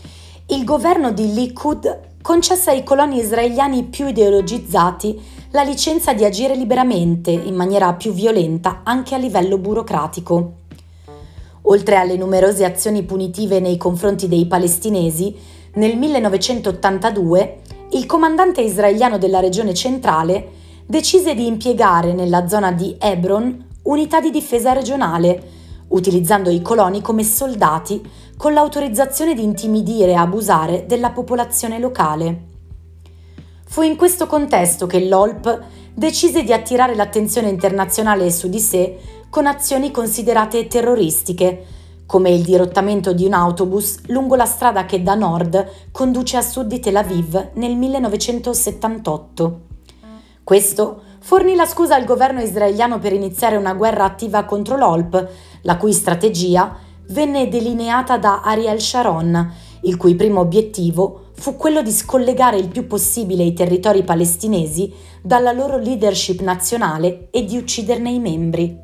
il 0.46 0.64
governo 0.64 1.12
di 1.12 1.32
Likud 1.32 2.12
concesse 2.24 2.70
ai 2.70 2.82
coloni 2.84 3.18
israeliani 3.18 3.82
più 3.82 4.06
ideologizzati 4.06 5.20
la 5.50 5.62
licenza 5.62 6.14
di 6.14 6.24
agire 6.24 6.56
liberamente, 6.56 7.30
in 7.30 7.54
maniera 7.54 7.92
più 7.92 8.14
violenta 8.14 8.80
anche 8.82 9.14
a 9.14 9.18
livello 9.18 9.58
burocratico. 9.58 10.52
Oltre 11.64 11.96
alle 11.96 12.16
numerose 12.16 12.64
azioni 12.64 13.02
punitive 13.02 13.60
nei 13.60 13.76
confronti 13.76 14.26
dei 14.26 14.46
palestinesi, 14.46 15.36
nel 15.74 15.98
1982 15.98 17.58
il 17.90 18.06
comandante 18.06 18.62
israeliano 18.62 19.18
della 19.18 19.40
regione 19.40 19.74
centrale 19.74 20.48
decise 20.86 21.34
di 21.34 21.46
impiegare 21.46 22.14
nella 22.14 22.48
zona 22.48 22.72
di 22.72 22.96
Hebron 22.98 23.66
unità 23.82 24.22
di 24.22 24.30
difesa 24.30 24.72
regionale, 24.72 25.42
utilizzando 25.88 26.50
i 26.50 26.62
coloni 26.62 27.00
come 27.00 27.24
soldati 27.24 28.02
con 28.36 28.52
l'autorizzazione 28.52 29.34
di 29.34 29.42
intimidire 29.42 30.12
e 30.12 30.14
abusare 30.14 30.86
della 30.86 31.10
popolazione 31.10 31.78
locale. 31.78 32.42
Fu 33.66 33.82
in 33.82 33.96
questo 33.96 34.26
contesto 34.26 34.86
che 34.86 35.06
l'OLP 35.06 35.62
decise 35.94 36.42
di 36.42 36.52
attirare 36.52 36.94
l'attenzione 36.94 37.48
internazionale 37.48 38.30
su 38.30 38.48
di 38.48 38.60
sé 38.60 38.98
con 39.30 39.46
azioni 39.46 39.90
considerate 39.90 40.66
terroristiche, 40.66 41.64
come 42.06 42.30
il 42.30 42.42
dirottamento 42.42 43.12
di 43.12 43.24
un 43.24 43.32
autobus 43.32 44.02
lungo 44.06 44.36
la 44.36 44.44
strada 44.44 44.84
che 44.84 45.02
da 45.02 45.14
nord 45.14 45.88
conduce 45.90 46.36
a 46.36 46.42
sud 46.42 46.66
di 46.66 46.78
Tel 46.78 46.96
Aviv 46.96 47.50
nel 47.54 47.74
1978. 47.76 49.60
Questo 50.44 51.02
fornì 51.24 51.54
la 51.54 51.64
scusa 51.64 51.94
al 51.94 52.04
governo 52.04 52.42
israeliano 52.42 52.98
per 52.98 53.14
iniziare 53.14 53.56
una 53.56 53.72
guerra 53.72 54.04
attiva 54.04 54.44
contro 54.44 54.76
l'OLP, 54.76 55.28
la 55.62 55.78
cui 55.78 55.94
strategia 55.94 56.76
venne 57.08 57.48
delineata 57.48 58.18
da 58.18 58.42
Ariel 58.42 58.78
Sharon, 58.78 59.52
il 59.84 59.96
cui 59.96 60.16
primo 60.16 60.40
obiettivo 60.40 61.30
fu 61.32 61.56
quello 61.56 61.80
di 61.80 61.92
scollegare 61.92 62.58
il 62.58 62.68
più 62.68 62.86
possibile 62.86 63.42
i 63.42 63.54
territori 63.54 64.02
palestinesi 64.02 64.92
dalla 65.22 65.52
loro 65.52 65.78
leadership 65.78 66.42
nazionale 66.42 67.28
e 67.30 67.46
di 67.46 67.56
ucciderne 67.56 68.10
i 68.10 68.18
membri. 68.18 68.78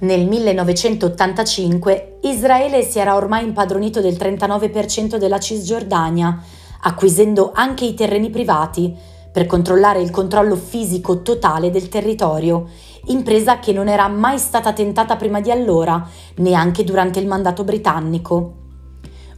Nel 0.00 0.26
1985 0.26 2.18
Israele 2.22 2.82
si 2.82 2.98
era 2.98 3.14
ormai 3.14 3.44
impadronito 3.44 4.00
del 4.00 4.14
39% 4.14 5.18
della 5.18 5.38
Cisgiordania, 5.38 6.42
acquisendo 6.80 7.52
anche 7.54 7.84
i 7.84 7.94
terreni 7.94 8.30
privati 8.30 9.09
per 9.32 9.46
controllare 9.46 10.00
il 10.00 10.10
controllo 10.10 10.56
fisico 10.56 11.22
totale 11.22 11.70
del 11.70 11.88
territorio 11.88 12.68
impresa 13.06 13.58
che 13.58 13.72
non 13.72 13.88
era 13.88 14.08
mai 14.08 14.38
stata 14.38 14.72
tentata 14.72 15.16
prima 15.16 15.40
di 15.40 15.50
allora, 15.50 16.06
neanche 16.36 16.84
durante 16.84 17.18
il 17.18 17.26
mandato 17.26 17.64
britannico. 17.64 18.54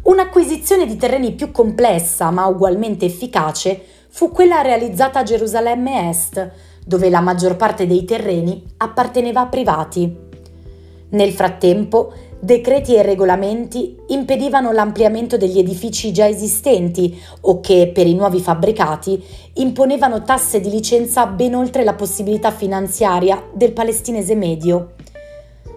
Un'acquisizione 0.03 0.85
di 0.87 0.97
terreni 0.97 1.33
più 1.33 1.53
complessa 1.53 2.31
ma 2.31 2.47
ugualmente 2.47 3.05
efficace 3.05 3.81
fu 4.09 4.31
quella 4.31 4.61
realizzata 4.61 5.21
a 5.21 5.23
Gerusalemme 5.23 6.11
Est, 6.11 6.51
dove 6.85 7.09
la 7.09 7.21
maggior 7.21 7.57
parte 7.57 7.87
dei 7.87 8.05
terreni 8.05 8.65
apparteneva 8.79 9.43
a 9.43 9.47
privati. 9.47 10.31
Nel 11.11 11.33
frattempo, 11.33 12.13
decreti 12.45 12.97
e 12.97 13.03
regolamenti 13.03 13.97
impedivano 14.09 14.73
l'ampliamento 14.73 15.37
degli 15.37 15.61
edifici 15.61 16.11
già 16.11 16.27
esistenti 16.27 17.17
o 17.43 17.61
che, 17.61 17.93
per 17.95 18.09
i 18.09 18.15
nuovi 18.15 18.41
fabbricati, 18.41 19.23
imponevano 19.55 20.25
tasse 20.25 20.61
di 20.61 20.69
licenza 20.69 21.27
ben 21.27 21.55
oltre 21.55 21.85
la 21.85 21.95
possibilità 21.95 22.51
finanziaria 22.51 23.41
del 23.55 23.71
palestinese 23.71 24.35
medio. 24.35 24.95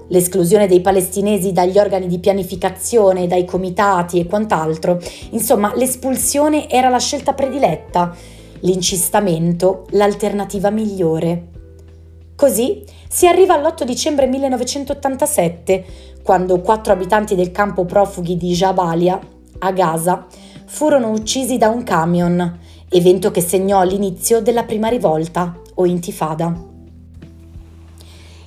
L'esclusione 0.08 0.66
dei 0.66 0.82
palestinesi 0.82 1.52
dagli 1.52 1.78
organi 1.78 2.08
di 2.08 2.18
pianificazione, 2.18 3.28
dai 3.28 3.46
comitati 3.46 4.20
e 4.20 4.26
quant'altro, 4.26 5.00
insomma 5.32 5.72
l'espulsione 5.76 6.68
era 6.68 6.90
la 6.90 7.00
scelta 7.00 7.34
prediletta, 7.34 8.12
l'incistamento 8.62 9.86
l'alternativa 9.92 10.72
migliore. 10.72 11.54
Così 12.36 12.84
si 13.08 13.28
arriva 13.28 13.54
all'8 13.54 13.84
dicembre 13.84 14.28
1987, 14.28 15.86
quando 16.26 16.60
quattro 16.60 16.92
abitanti 16.92 17.36
del 17.36 17.52
campo 17.52 17.86
profughi 17.86 18.36
di 18.36 18.52
Jabalia, 18.54 19.20
a 19.60 19.72
Gaza, 19.72 20.26
furono 20.66 21.12
uccisi 21.12 21.60
da 21.60 21.68
un 21.68 21.84
camion, 21.84 22.60
evento 22.90 23.30
che 23.30 23.42
segnò 23.42 23.84
l'inizio 23.84 24.42
della 24.42 24.64
prima 24.64 24.88
rivolta 24.88 25.56
o 25.76 25.86
intifada. 25.86 26.52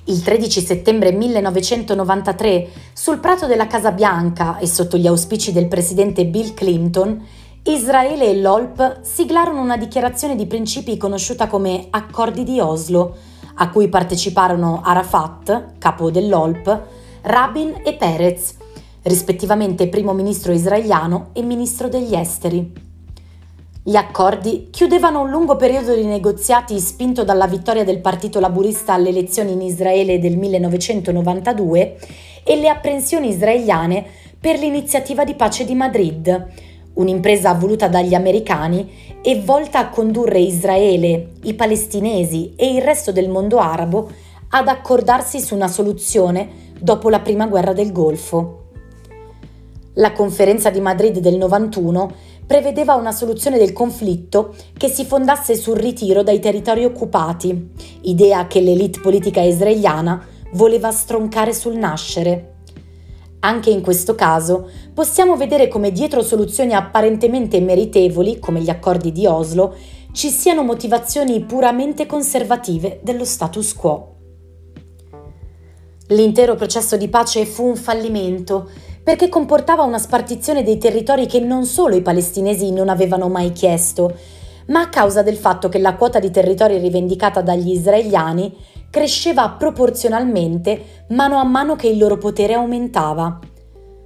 Il 0.03 0.21
13 0.21 0.59
settembre 0.59 1.13
1993, 1.13 2.67
sul 2.91 3.19
prato 3.19 3.47
della 3.47 3.67
Casa 3.67 3.93
Bianca 3.93 4.57
e 4.57 4.67
sotto 4.67 4.97
gli 4.97 5.07
auspici 5.07 5.53
del 5.53 5.69
presidente 5.69 6.25
Bill 6.25 6.53
Clinton, 6.53 7.25
Israele 7.63 8.25
e 8.25 8.41
l'OLP 8.41 9.03
siglarono 9.03 9.61
una 9.61 9.77
dichiarazione 9.77 10.35
di 10.35 10.47
principi 10.47 10.97
conosciuta 10.97 11.47
come 11.47 11.87
Accordi 11.91 12.43
di 12.43 12.59
Oslo, 12.59 13.15
a 13.55 13.69
cui 13.69 13.87
parteciparono 13.87 14.81
Arafat, 14.83 15.77
capo 15.77 16.11
dell'OLP, 16.11 16.97
Rabin 17.21 17.81
e 17.83 17.95
Perez, 17.95 18.55
rispettivamente 19.03 19.89
primo 19.89 20.13
ministro 20.13 20.53
israeliano 20.53 21.29
e 21.33 21.41
ministro 21.41 21.89
degli 21.89 22.15
esteri. 22.15 22.71
Gli 23.83 23.95
accordi 23.95 24.69
chiudevano 24.71 25.21
un 25.21 25.29
lungo 25.29 25.55
periodo 25.55 25.95
di 25.95 26.05
negoziati 26.05 26.79
spinto 26.79 27.23
dalla 27.23 27.47
vittoria 27.47 27.83
del 27.83 27.99
Partito 27.99 28.39
Laburista 28.39 28.93
alle 28.93 29.09
elezioni 29.09 29.51
in 29.51 29.61
Israele 29.61 30.19
del 30.19 30.37
1992 30.37 31.97
e 32.43 32.55
le 32.55 32.69
apprensioni 32.69 33.29
israeliane 33.29 34.05
per 34.39 34.57
l'iniziativa 34.57 35.25
di 35.25 35.33
pace 35.33 35.65
di 35.65 35.75
Madrid, 35.75 36.47
un'impresa 36.93 37.53
voluta 37.53 37.87
dagli 37.87 38.13
americani 38.13 39.17
e 39.21 39.41
volta 39.41 39.79
a 39.79 39.89
condurre 39.89 40.39
Israele, 40.39 41.31
i 41.43 41.53
palestinesi 41.53 42.53
e 42.55 42.73
il 42.73 42.81
resto 42.81 43.11
del 43.11 43.27
mondo 43.27 43.57
arabo 43.57 44.09
ad 44.49 44.67
accordarsi 44.67 45.39
su 45.39 45.55
una 45.55 45.67
soluzione 45.67 46.68
dopo 46.79 47.09
la 47.09 47.19
prima 47.19 47.47
guerra 47.47 47.73
del 47.73 47.91
Golfo. 47.91 48.67
La 49.93 50.11
conferenza 50.13 50.69
di 50.69 50.79
Madrid 50.79 51.19
del 51.19 51.37
91 51.37 52.11
prevedeva 52.45 52.95
una 52.95 53.11
soluzione 53.11 53.57
del 53.57 53.73
conflitto 53.73 54.55
che 54.75 54.87
si 54.87 55.05
fondasse 55.05 55.55
sul 55.55 55.77
ritiro 55.77 56.23
dai 56.23 56.39
territori 56.39 56.85
occupati, 56.85 57.71
idea 58.01 58.47
che 58.47 58.61
l'elite 58.61 58.99
politica 59.01 59.41
israeliana 59.41 60.25
voleva 60.53 60.91
stroncare 60.91 61.53
sul 61.53 61.75
nascere. 61.75 62.55
Anche 63.41 63.69
in 63.69 63.81
questo 63.81 64.15
caso 64.15 64.69
possiamo 64.93 65.37
vedere 65.37 65.67
come 65.67 65.91
dietro 65.91 66.21
soluzioni 66.21 66.73
apparentemente 66.73 67.59
meritevoli, 67.61 68.39
come 68.39 68.61
gli 68.61 68.69
accordi 68.69 69.11
di 69.11 69.25
Oslo, 69.25 69.75
ci 70.11 70.29
siano 70.29 70.63
motivazioni 70.63 71.39
puramente 71.41 72.05
conservative 72.05 72.99
dello 73.03 73.25
status 73.25 73.73
quo. 73.75 74.18
L'intero 76.11 76.55
processo 76.55 76.97
di 76.97 77.07
pace 77.07 77.45
fu 77.45 77.65
un 77.65 77.75
fallimento 77.75 78.67
perché 79.03 79.29
comportava 79.29 79.83
una 79.83 79.99
spartizione 79.99 80.63
dei 80.63 80.79
territori 80.79 81.27
che 81.27 81.39
non 81.39 81.65
solo 81.65 81.95
i 81.95 82.01
palestinesi 82.01 82.71
non 82.71 82.89
avevano 82.89 83.27
mai 83.29 83.51
chiesto, 83.51 84.15
ma 84.67 84.81
a 84.81 84.89
causa 84.89 85.21
del 85.21 85.37
fatto 85.37 85.69
che 85.69 85.77
la 85.77 85.95
quota 85.95 86.17
di 86.19 86.31
territori 86.31 86.79
rivendicata 86.79 87.41
dagli 87.41 87.71
israeliani 87.71 88.55
cresceva 88.89 89.49
proporzionalmente 89.49 91.05
mano 91.09 91.37
a 91.37 91.43
mano 91.43 91.75
che 91.75 91.87
il 91.87 91.99
loro 91.99 92.17
potere 92.17 92.53
aumentava. 92.53 93.39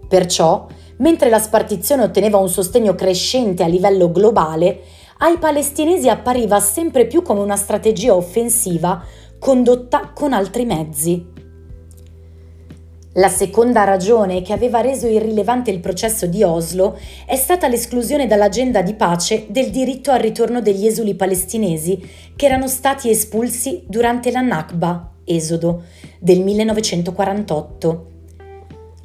Perciò, 0.06 0.68
mentre 0.98 1.30
la 1.30 1.40
spartizione 1.40 2.04
otteneva 2.04 2.38
un 2.38 2.50
sostegno 2.50 2.96
crescente 2.96 3.64
a 3.64 3.68
livello 3.68 4.12
globale, 4.12 4.82
ai 5.20 5.38
palestinesi 5.38 6.10
appariva 6.10 6.60
sempre 6.60 7.08
più 7.08 7.22
come 7.22 7.40
una 7.40 7.56
strategia 7.56 8.14
offensiva 8.14 9.02
condotta 9.40 10.12
con 10.14 10.34
altri 10.34 10.66
mezzi. 10.66 11.33
La 13.18 13.30
seconda 13.30 13.84
ragione 13.84 14.42
che 14.42 14.54
aveva 14.54 14.82
reso 14.82 15.06
irrilevante 15.06 15.70
il 15.70 15.80
processo 15.80 16.26
di 16.26 16.42
Oslo 16.42 16.98
è 17.28 17.36
stata 17.36 17.68
l'esclusione 17.68 18.26
dall'agenda 18.26 18.82
di 18.82 18.96
pace 18.96 19.46
del 19.50 19.70
diritto 19.70 20.10
al 20.10 20.20
ritorno 20.20 20.62
degli 20.62 20.88
esuli 20.88 21.14
palestinesi 21.14 22.10
che 22.36 22.46
erano 22.48 22.68
stati 22.68 23.12
espulsi 23.12 23.84
durante 23.86 24.32
la 24.32 24.42
Nakba, 24.42 25.12
Esodo, 25.26 25.84
del 26.18 26.42
1948. 26.42 28.13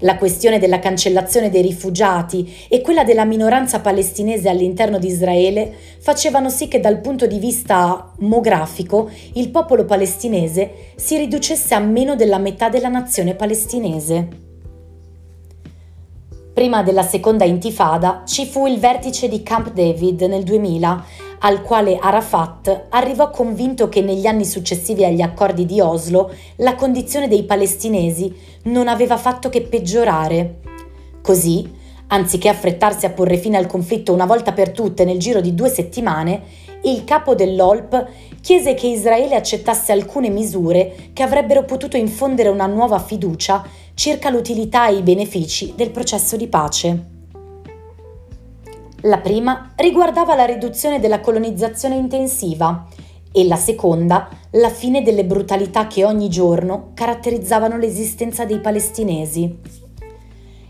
La 0.02 0.17
questione 0.17 0.61
della 0.61 0.78
cancellazione 0.78 1.50
dei 1.50 1.62
rifugiati 1.62 2.67
e 2.69 2.81
quella 2.83 3.02
della 3.02 3.25
minoranza 3.25 3.81
palestinese 3.81 4.49
all'interno 4.49 4.99
di 4.99 5.09
Israele 5.09 5.75
facevano 5.99 6.50
sì 6.50 6.69
che 6.69 6.78
dal 6.78 7.00
punto 7.00 7.26
di 7.26 7.40
vista 7.40 8.12
mografico 8.19 9.11
il 9.33 9.50
popolo 9.50 9.85
palestinese 9.85 10.93
si 10.95 11.17
riducesse 11.17 11.75
a 11.75 11.81
meno 11.81 12.14
della 12.14 12.38
metà 12.38 12.69
della 12.69 12.88
nazione 12.88 13.35
palestinese. 13.35 14.28
Prima 16.55 16.85
della 16.85 17.02
seconda 17.02 17.45
intifada 17.45 18.23
ci 18.25 18.47
fu 18.47 18.67
il 18.67 18.78
vertice 18.78 19.28
di 19.28 19.43
Camp 19.43 19.73
David 19.73 20.23
nel 20.23 20.45
2000 20.45 21.05
al 21.40 21.62
quale 21.62 21.97
Arafat 21.97 22.87
arrivò 22.90 23.30
convinto 23.30 23.88
che 23.88 24.00
negli 24.00 24.26
anni 24.26 24.45
successivi 24.45 25.04
agli 25.04 25.21
accordi 25.21 25.66
di 25.66 25.80
Oslo 25.80 26.33
la 26.57 26.75
condizione 26.75 27.28
dei 27.28 27.45
palestinesi 27.45 28.35
non 28.64 28.88
aveva 28.88 29.16
fatto 29.16 29.49
che 29.49 29.62
peggiorare. 29.62 30.61
Così, 31.23 31.71
anziché 32.09 32.49
affrettarsi 32.49 33.07
a 33.07 33.11
porre 33.11 33.37
fine 33.37 33.57
al 33.57 33.66
conflitto 33.66 34.12
una 34.12 34.26
volta 34.26 34.52
per 34.52 34.71
tutte 34.71 35.04
nel 35.04 35.18
giro 35.18 35.40
di 35.40 35.54
due 35.54 35.68
settimane, 35.68 36.66
il 36.85 37.04
capo 37.04 37.35
dell'OLP 37.35 38.07
chiese 38.40 38.75
che 38.75 38.87
Israele 38.87 39.35
accettasse 39.35 39.92
alcune 39.92 40.30
misure 40.30 41.11
che 41.12 41.23
avrebbero 41.23 41.64
potuto 41.64 41.97
infondere 41.97 42.49
una 42.49 42.66
nuova 42.66 42.99
fiducia 42.99 43.64
circa 43.95 44.30
l'utilità 44.30 44.88
e 44.88 44.97
i 44.97 45.02
benefici 45.02 45.73
del 45.76 45.90
processo 45.90 46.37
di 46.37 46.47
pace. 46.47 47.16
La 49.02 49.19
prima 49.19 49.71
riguardava 49.76 50.35
la 50.35 50.45
riduzione 50.45 50.99
della 50.99 51.21
colonizzazione 51.21 51.95
intensiva 51.95 52.85
e 53.31 53.47
la 53.47 53.55
seconda 53.55 54.28
la 54.52 54.71
fine 54.71 55.02
delle 55.02 55.25
brutalità 55.25 55.87
che 55.87 56.05
ogni 56.05 56.28
giorno 56.28 56.90
caratterizzavano 56.95 57.76
l'esistenza 57.78 58.45
dei 58.45 58.59
palestinesi. 58.59 59.57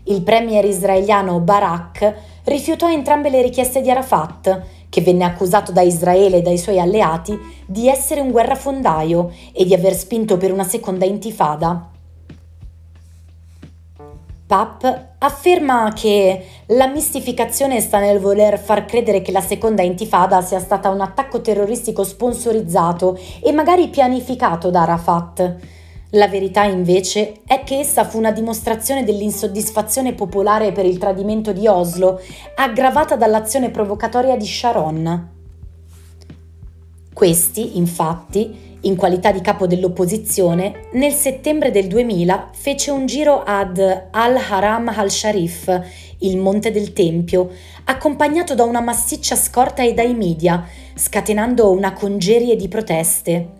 Il 0.03 0.21
premier 0.21 0.63
israeliano 0.63 1.39
Barak 1.39 2.41
rifiutò 2.43 2.87
entrambe 2.91 3.31
le 3.31 3.41
richieste 3.41 3.81
di 3.81 3.89
Arafat, 3.89 4.61
che 4.89 5.01
venne 5.01 5.23
accusato 5.23 5.71
da 5.71 5.81
Israele 5.81 6.37
e 6.37 6.41
dai 6.43 6.59
suoi 6.59 6.79
alleati 6.79 7.35
di 7.65 7.87
essere 7.87 8.21
un 8.21 8.29
guerrafondaio 8.29 9.33
e 9.53 9.65
di 9.65 9.73
aver 9.73 9.95
spinto 9.95 10.37
per 10.37 10.51
una 10.51 10.65
seconda 10.65 11.05
intifada. 11.05 11.89
Pap 14.49 15.09
afferma 15.19 15.93
che 15.93 16.43
la 16.69 16.87
mistificazione 16.87 17.79
sta 17.81 17.99
nel 17.99 18.17
voler 18.17 18.57
far 18.57 18.85
credere 18.85 19.21
che 19.21 19.31
la 19.31 19.41
seconda 19.41 19.83
intifada 19.83 20.41
sia 20.41 20.59
stata 20.59 20.89
un 20.89 21.01
attacco 21.01 21.39
terroristico 21.39 22.03
sponsorizzato 22.03 23.15
e 23.43 23.51
magari 23.51 23.89
pianificato 23.89 24.71
da 24.71 24.81
Arafat. 24.81 25.55
La 26.13 26.27
verità 26.27 26.63
invece 26.63 27.41
è 27.45 27.63
che 27.63 27.77
essa 27.77 28.05
fu 28.05 28.17
una 28.17 28.31
dimostrazione 28.31 29.03
dell'insoddisfazione 29.03 30.13
popolare 30.13 30.71
per 30.71 30.87
il 30.87 30.97
tradimento 30.97 31.51
di 31.51 31.67
Oslo, 31.67 32.19
aggravata 32.55 33.15
dall'azione 33.15 33.69
provocatoria 33.69 34.35
di 34.35 34.47
Sharon. 34.47 35.29
Questi, 37.13 37.77
infatti, 37.77 38.68
in 38.81 38.95
qualità 38.95 39.31
di 39.31 39.41
capo 39.41 39.67
dell'opposizione, 39.67 40.87
nel 40.93 41.11
settembre 41.11 41.71
del 41.71 41.87
2000 41.87 42.51
fece 42.53 42.91
un 42.91 43.05
giro 43.05 43.43
ad 43.43 43.77
Al-Haram 44.11 44.87
al-Sharif, 44.87 45.81
il 46.19 46.37
Monte 46.37 46.71
del 46.71 46.93
Tempio, 46.93 47.49
accompagnato 47.85 48.55
da 48.55 48.63
una 48.63 48.81
massiccia 48.81 49.35
scorta 49.35 49.83
e 49.83 49.93
dai 49.93 50.13
media, 50.13 50.65
scatenando 50.95 51.71
una 51.71 51.93
congerie 51.93 52.55
di 52.55 52.67
proteste. 52.67 53.57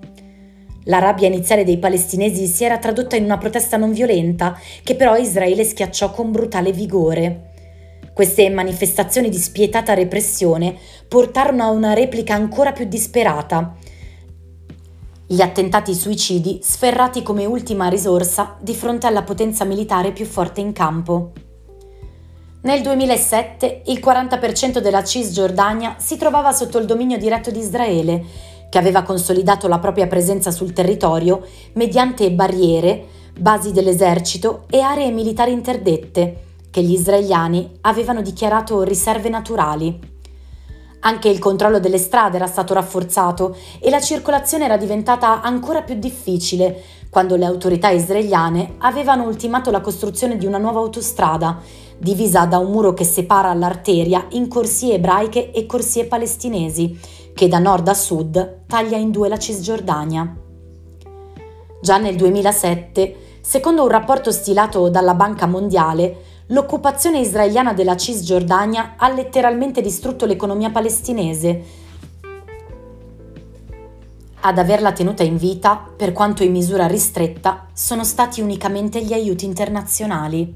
La 0.84 1.00
rabbia 1.00 1.28
iniziale 1.28 1.66
dei 1.66 1.78
palestinesi 1.78 2.48
si 2.48 2.64
era 2.64 2.78
tradotta 2.78 3.16
in 3.16 3.26
una 3.26 3.38
protesta 3.38 3.78
non 3.78 3.92
violenta, 3.92 4.58
che 4.84 4.96
però 4.96 5.18
Israele 5.18 5.64
schiacciò 5.64 6.12
con 6.12 6.32
brutale 6.32 6.72
vigore. 6.72 7.48
Queste 8.14 8.50
manifestazioni 8.50 9.30
di 9.30 9.38
spietata 9.38 9.94
repressione 9.94 10.76
portarono 11.08 11.64
a 11.64 11.70
una 11.70 11.94
replica 11.94 12.34
ancora 12.34 12.72
più 12.72 12.86
disperata, 12.86 13.76
gli 15.32 15.42
attentati 15.42 15.94
suicidi 15.94 16.60
sferrati 16.64 17.22
come 17.22 17.46
ultima 17.46 17.88
risorsa 17.88 18.56
di 18.60 18.74
fronte 18.74 19.06
alla 19.06 19.22
potenza 19.22 19.64
militare 19.64 20.12
più 20.12 20.26
forte 20.26 20.60
in 20.60 20.74
campo. 20.74 21.34
Nel 22.64 22.82
2007 22.82 23.84
il 23.86 24.00
40% 24.04 24.80
della 24.80 25.04
Cisgiordania 25.04 25.98
si 26.00 26.18
trovava 26.18 26.52
sotto 26.52 26.80
il 26.80 26.88
dominio 26.88 27.20
diretto 27.20 27.52
di 27.52 27.60
Israele, 27.60 28.26
che 28.72 28.80
aveva 28.80 29.04
consolidato 29.04 29.68
la 29.68 29.78
propria 29.78 30.08
presenza 30.08 30.50
sul 30.50 30.74
territorio 30.74 31.46
mediante 31.74 32.32
barriere, 32.32 33.06
basi 33.38 33.72
dell'esercito 33.72 34.64
e 34.68 34.80
aree 34.80 35.12
militari 35.12 35.52
interdette, 35.52 36.44
che 36.72 36.82
gli 36.82 36.94
israeliani 36.94 37.78
avevano 37.82 38.24
dichiarato 38.24 38.82
riserve 38.82 39.30
naturali. 39.30 40.18
Anche 41.02 41.30
il 41.30 41.40
controllo 41.40 41.80
delle 41.80 41.98
strade 41.98 42.36
era 42.36 42.48
stato 42.48 42.74
rafforzato 42.74 43.56
e 43.80 43.90
la 43.90 44.02
circolazione 44.02 44.66
era 44.66 44.76
diventata 44.76 45.42
ancora 45.42 45.82
più 45.82 45.96
difficile 45.96 46.84
quando 47.10 47.36
le 47.36 47.46
autorità 47.46 47.90
israeliane 47.90 48.76
avevano 48.80 49.24
ultimato 49.24 49.72
la 49.72 49.82
costruzione 49.82 50.38
di 50.38 50.46
una 50.46 50.58
nuova 50.58 50.80
autostrada, 50.80 51.60
divisa 51.98 52.46
da 52.46 52.60
un 52.60 52.72
muro 52.72 52.94
che 52.94 53.04
separa 53.04 53.54
l'arteria 53.54 54.28
in 54.32 54.48
corsie 54.48 54.96
ebraiche 54.96 55.52
e 55.52 55.66
corsie 55.66 56.06
palestinesi, 56.06 57.00
che 57.34 57.48
da 57.48 57.60
nord 57.60 57.88
a 57.88 57.94
sud 57.94 58.66
taglia 58.68 58.98
in 58.98 59.10
due 59.10 59.30
la 59.30 59.40
Cisgiordania. 59.40 60.36
Già 61.82 61.98
nel 61.98 62.16
2007, 62.16 63.16
secondo 63.42 63.84
un 63.84 63.90
rapporto 63.90 64.32
stilato 64.32 64.90
dalla 64.90 65.16
Banca 65.16 65.48
Mondiale, 65.48 66.18
l'occupazione 66.52 67.20
israeliana 67.20 67.74
della 67.74 67.98
Cisgiordania 67.98 68.94
ha 68.98 69.10
letteralmente 69.10 69.82
distrutto 69.82 70.26
l'economia 70.26 70.70
palestinese. 70.70 71.88
Ad 74.42 74.58
averla 74.58 74.94
tenuta 74.94 75.24
in 75.24 75.38
vita, 75.38 75.86
per 75.96 76.14
quanto 76.14 76.44
in 76.44 76.52
misura 76.52 76.88
ristretta, 76.88 77.68
sono 77.74 78.04
stati 78.04 78.42
unicamente 78.42 79.02
gli 79.02 79.14
aiuti 79.14 79.46
internazionali. 79.46 80.56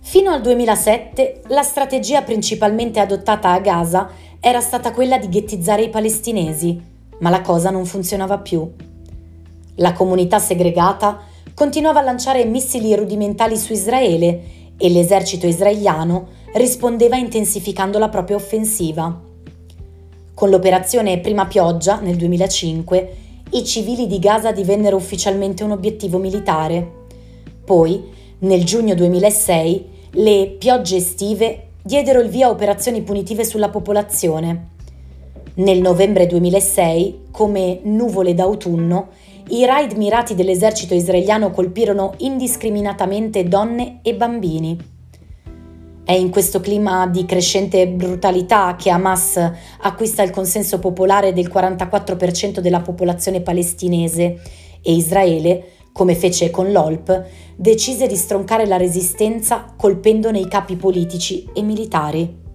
Fino 0.00 0.30
al 0.30 0.40
2007 0.40 1.42
la 1.48 1.62
strategia 1.62 2.22
principalmente 2.22 3.00
adottata 3.00 3.50
a 3.50 3.60
Gaza 3.60 4.10
era 4.38 4.60
stata 4.60 4.92
quella 4.92 5.18
di 5.18 5.28
ghettizzare 5.28 5.82
i 5.82 5.90
palestinesi, 5.90 6.80
ma 7.18 7.30
la 7.30 7.40
cosa 7.40 7.70
non 7.70 7.86
funzionava 7.86 8.38
più. 8.38 8.70
La 9.76 9.92
comunità 9.94 10.38
segregata 10.38 11.34
continuava 11.56 12.00
a 12.00 12.02
lanciare 12.02 12.44
missili 12.44 12.94
rudimentali 12.94 13.56
su 13.56 13.72
Israele 13.72 14.42
e 14.76 14.90
l'esercito 14.90 15.46
israeliano 15.46 16.26
rispondeva 16.52 17.16
intensificando 17.16 17.98
la 17.98 18.10
propria 18.10 18.36
offensiva. 18.36 19.22
Con 20.34 20.50
l'operazione 20.50 21.18
Prima 21.20 21.46
Pioggia 21.46 21.98
nel 22.00 22.16
2005 22.16 23.16
i 23.52 23.64
civili 23.64 24.06
di 24.06 24.18
Gaza 24.18 24.52
divennero 24.52 24.96
ufficialmente 24.96 25.64
un 25.64 25.70
obiettivo 25.70 26.18
militare. 26.18 26.92
Poi, 27.64 28.04
nel 28.40 28.62
giugno 28.64 28.94
2006, 28.94 29.84
le 30.10 30.56
piogge 30.58 30.96
estive 30.96 31.68
diedero 31.82 32.20
il 32.20 32.28
via 32.28 32.48
a 32.48 32.50
operazioni 32.50 33.00
punitive 33.00 33.44
sulla 33.46 33.70
popolazione. 33.70 34.74
Nel 35.54 35.80
novembre 35.80 36.26
2006, 36.26 37.20
come 37.30 37.80
nuvole 37.84 38.34
d'autunno, 38.34 39.08
i 39.48 39.64
raid 39.64 39.92
mirati 39.92 40.34
dell'esercito 40.34 40.94
israeliano 40.94 41.50
colpirono 41.50 42.14
indiscriminatamente 42.18 43.44
donne 43.44 44.00
e 44.02 44.14
bambini. 44.14 44.76
È 46.04 46.12
in 46.12 46.30
questo 46.30 46.60
clima 46.60 47.06
di 47.06 47.24
crescente 47.24 47.86
brutalità 47.88 48.74
che 48.76 48.90
Hamas 48.90 49.52
acquista 49.80 50.22
il 50.22 50.30
consenso 50.30 50.78
popolare 50.78 51.32
del 51.32 51.48
44% 51.48 52.58
della 52.58 52.80
popolazione 52.80 53.40
palestinese 53.40 54.40
e 54.82 54.92
Israele, 54.92 55.64
come 55.92 56.14
fece 56.14 56.50
con 56.50 56.72
l'OLP, 56.72 57.24
decise 57.56 58.06
di 58.06 58.16
stroncare 58.16 58.66
la 58.66 58.76
resistenza 58.76 59.74
colpendone 59.76 60.38
i 60.38 60.48
capi 60.48 60.76
politici 60.76 61.48
e 61.54 61.62
militari. 61.62 62.45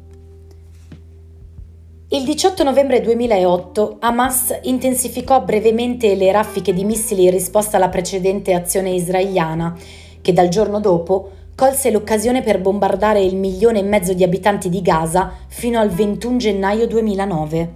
Il 2.13 2.25
18 2.25 2.63
novembre 2.63 2.99
2008 2.99 3.95
Hamas 3.99 4.59
intensificò 4.63 5.45
brevemente 5.45 6.13
le 6.15 6.29
raffiche 6.33 6.73
di 6.73 6.83
missili 6.83 7.23
in 7.23 7.31
risposta 7.31 7.77
alla 7.77 7.87
precedente 7.87 8.53
azione 8.53 8.89
israeliana, 8.89 9.73
che 10.21 10.33
dal 10.33 10.49
giorno 10.49 10.81
dopo 10.81 11.29
colse 11.55 11.89
l'occasione 11.89 12.41
per 12.41 12.59
bombardare 12.59 13.23
il 13.23 13.37
milione 13.37 13.79
e 13.79 13.83
mezzo 13.83 14.11
di 14.11 14.25
abitanti 14.25 14.67
di 14.67 14.81
Gaza 14.81 15.31
fino 15.47 15.79
al 15.79 15.87
21 15.87 16.35
gennaio 16.35 16.85
2009, 16.85 17.75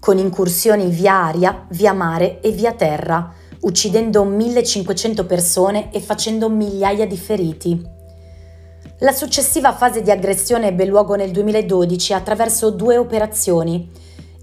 con 0.00 0.18
incursioni 0.18 0.88
via 0.88 1.26
aria, 1.26 1.64
via 1.68 1.92
mare 1.92 2.40
e 2.40 2.50
via 2.50 2.72
terra, 2.72 3.32
uccidendo 3.60 4.24
1500 4.24 5.26
persone 5.26 5.92
e 5.92 6.00
facendo 6.00 6.50
migliaia 6.50 7.06
di 7.06 7.16
feriti. 7.16 7.96
La 9.02 9.12
successiva 9.12 9.72
fase 9.72 10.02
di 10.02 10.10
aggressione 10.10 10.66
ebbe 10.66 10.84
luogo 10.84 11.14
nel 11.14 11.30
2012 11.30 12.14
attraverso 12.14 12.70
due 12.70 12.96
operazioni, 12.96 13.88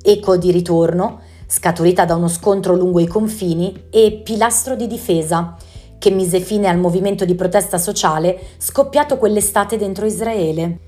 Eco 0.01 0.37
di 0.37 0.49
ritorno, 0.49 1.19
scaturita 1.45 2.05
da 2.05 2.15
uno 2.15 2.29
scontro 2.29 2.73
lungo 2.73 3.01
i 3.01 3.07
confini, 3.07 3.87
e 3.89 4.21
Pilastro 4.23 4.77
di 4.77 4.87
difesa, 4.87 5.57
che 5.97 6.09
mise 6.09 6.39
fine 6.39 6.69
al 6.69 6.77
movimento 6.77 7.25
di 7.25 7.35
protesta 7.35 7.77
sociale 7.77 8.39
scoppiato 8.57 9.17
quell'estate 9.17 9.75
dentro 9.75 10.05
Israele. 10.05 10.79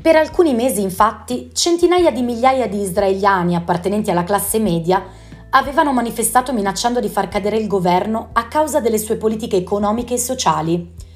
Per 0.00 0.14
alcuni 0.14 0.54
mesi, 0.54 0.80
infatti, 0.80 1.50
centinaia 1.52 2.12
di 2.12 2.22
migliaia 2.22 2.68
di 2.68 2.80
israeliani 2.80 3.56
appartenenti 3.56 4.12
alla 4.12 4.22
classe 4.22 4.60
media 4.60 5.04
avevano 5.50 5.92
manifestato 5.92 6.52
minacciando 6.52 7.00
di 7.00 7.08
far 7.08 7.26
cadere 7.26 7.56
il 7.56 7.66
governo 7.66 8.28
a 8.34 8.46
causa 8.46 8.78
delle 8.78 8.98
sue 8.98 9.16
politiche 9.16 9.56
economiche 9.56 10.14
e 10.14 10.18
sociali. 10.18 11.06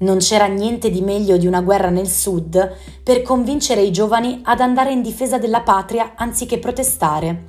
Non 0.00 0.16
c'era 0.16 0.46
niente 0.46 0.90
di 0.90 1.02
meglio 1.02 1.36
di 1.36 1.46
una 1.46 1.60
guerra 1.60 1.90
nel 1.90 2.08
sud 2.08 2.74
per 3.02 3.20
convincere 3.20 3.82
i 3.82 3.92
giovani 3.92 4.40
ad 4.44 4.60
andare 4.60 4.92
in 4.92 5.02
difesa 5.02 5.36
della 5.36 5.60
patria 5.60 6.12
anziché 6.16 6.58
protestare. 6.58 7.48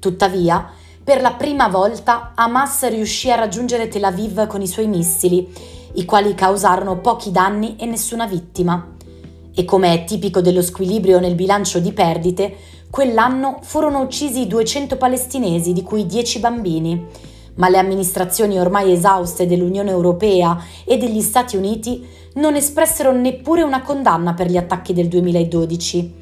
Tuttavia, 0.00 0.68
per 1.04 1.20
la 1.20 1.34
prima 1.34 1.68
volta 1.68 2.32
Hamas 2.34 2.88
riuscì 2.88 3.30
a 3.30 3.36
raggiungere 3.36 3.86
Tel 3.86 4.02
Aviv 4.02 4.48
con 4.48 4.62
i 4.62 4.66
suoi 4.66 4.88
missili, 4.88 5.48
i 5.94 6.04
quali 6.04 6.34
causarono 6.34 6.98
pochi 6.98 7.30
danni 7.30 7.76
e 7.76 7.86
nessuna 7.86 8.26
vittima. 8.26 8.96
E 9.54 9.64
come 9.64 9.94
è 9.94 10.04
tipico 10.04 10.40
dello 10.40 10.62
squilibrio 10.62 11.20
nel 11.20 11.36
bilancio 11.36 11.78
di 11.78 11.92
perdite, 11.92 12.56
quell'anno 12.90 13.60
furono 13.62 14.00
uccisi 14.00 14.48
200 14.48 14.96
palestinesi, 14.96 15.72
di 15.72 15.82
cui 15.82 16.04
10 16.04 16.40
bambini, 16.40 17.06
ma 17.60 17.68
le 17.68 17.78
amministrazioni 17.78 18.58
ormai 18.58 18.90
esauste 18.90 19.46
dell'Unione 19.46 19.90
Europea 19.90 20.60
e 20.84 20.96
degli 20.96 21.20
Stati 21.20 21.56
Uniti 21.56 22.04
non 22.34 22.56
espressero 22.56 23.12
neppure 23.12 23.62
una 23.62 23.82
condanna 23.82 24.34
per 24.34 24.50
gli 24.50 24.56
attacchi 24.56 24.94
del 24.94 25.08
2012. 25.08 26.14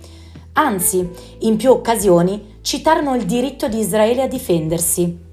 Anzi, 0.54 1.08
in 1.40 1.56
più 1.56 1.70
occasioni 1.70 2.56
citarono 2.60 3.14
il 3.14 3.24
diritto 3.24 3.68
di 3.68 3.78
Israele 3.78 4.22
a 4.22 4.26
difendersi. 4.26 5.26